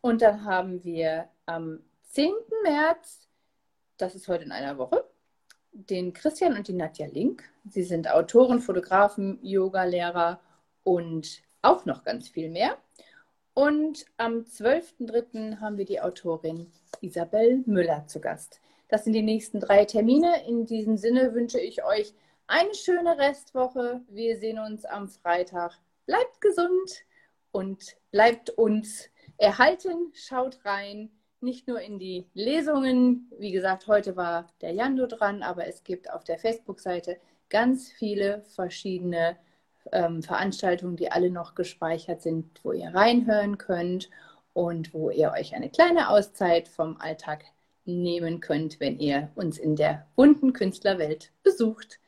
Und 0.00 0.22
dann 0.22 0.44
haben 0.44 0.84
wir 0.84 1.28
am 1.46 1.80
10. 2.10 2.32
März, 2.62 3.26
das 3.96 4.14
ist 4.14 4.28
heute 4.28 4.44
in 4.44 4.52
einer 4.52 4.78
Woche, 4.78 5.04
den 5.72 6.12
Christian 6.12 6.56
und 6.56 6.68
die 6.68 6.74
Nadja 6.74 7.06
Link. 7.06 7.44
Sie 7.64 7.82
sind 7.82 8.10
Autoren, 8.10 8.60
Fotografen, 8.60 9.38
Yoga-Lehrer 9.42 10.40
und 10.84 11.42
auch 11.62 11.84
noch 11.86 12.04
ganz 12.04 12.28
viel 12.28 12.50
mehr. 12.50 12.76
Und 13.60 14.06
am 14.16 14.44
12.03. 14.44 15.60
haben 15.60 15.76
wir 15.76 15.84
die 15.84 16.00
Autorin 16.00 16.72
Isabel 17.02 17.62
Müller 17.66 18.06
zu 18.06 18.18
Gast. 18.18 18.58
Das 18.88 19.04
sind 19.04 19.12
die 19.12 19.20
nächsten 19.20 19.60
drei 19.60 19.84
Termine. 19.84 20.46
In 20.48 20.64
diesem 20.64 20.96
Sinne 20.96 21.34
wünsche 21.34 21.60
ich 21.60 21.84
euch 21.84 22.14
eine 22.46 22.72
schöne 22.72 23.18
Restwoche. 23.18 24.00
Wir 24.08 24.38
sehen 24.38 24.58
uns 24.58 24.86
am 24.86 25.08
Freitag. 25.08 25.78
Bleibt 26.06 26.40
gesund 26.40 27.04
und 27.52 27.98
bleibt 28.10 28.48
uns 28.48 29.10
erhalten. 29.36 30.10
Schaut 30.14 30.64
rein, 30.64 31.10
nicht 31.42 31.68
nur 31.68 31.82
in 31.82 31.98
die 31.98 32.30
Lesungen. 32.32 33.30
Wie 33.38 33.52
gesagt, 33.52 33.88
heute 33.88 34.16
war 34.16 34.46
der 34.62 34.72
Jando 34.72 35.06
dran, 35.06 35.42
aber 35.42 35.66
es 35.66 35.84
gibt 35.84 36.10
auf 36.10 36.24
der 36.24 36.38
Facebook-Seite 36.38 37.18
ganz 37.50 37.92
viele 37.92 38.42
verschiedene 38.54 39.36
ähm, 39.92 40.22
Veranstaltungen, 40.22 40.96
die 40.96 41.10
alle 41.10 41.30
noch 41.30 41.54
gespeichert 41.54 42.22
sind, 42.22 42.60
wo 42.62 42.72
ihr 42.72 42.94
reinhören 42.94 43.58
könnt 43.58 44.10
und 44.52 44.92
wo 44.94 45.10
ihr 45.10 45.32
euch 45.32 45.54
eine 45.54 45.70
kleine 45.70 46.10
Auszeit 46.10 46.68
vom 46.68 46.96
Alltag 47.00 47.44
nehmen 47.84 48.40
könnt, 48.40 48.80
wenn 48.80 48.98
ihr 48.98 49.30
uns 49.34 49.58
in 49.58 49.76
der 49.76 50.06
bunten 50.16 50.52
Künstlerwelt 50.52 51.32
besucht. 51.42 51.98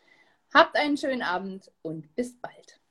Habt 0.53 0.77
einen 0.77 0.97
schönen 0.97 1.23
Abend 1.23 1.71
und 1.83 2.15
bis 2.15 2.39
bald. 2.41 2.82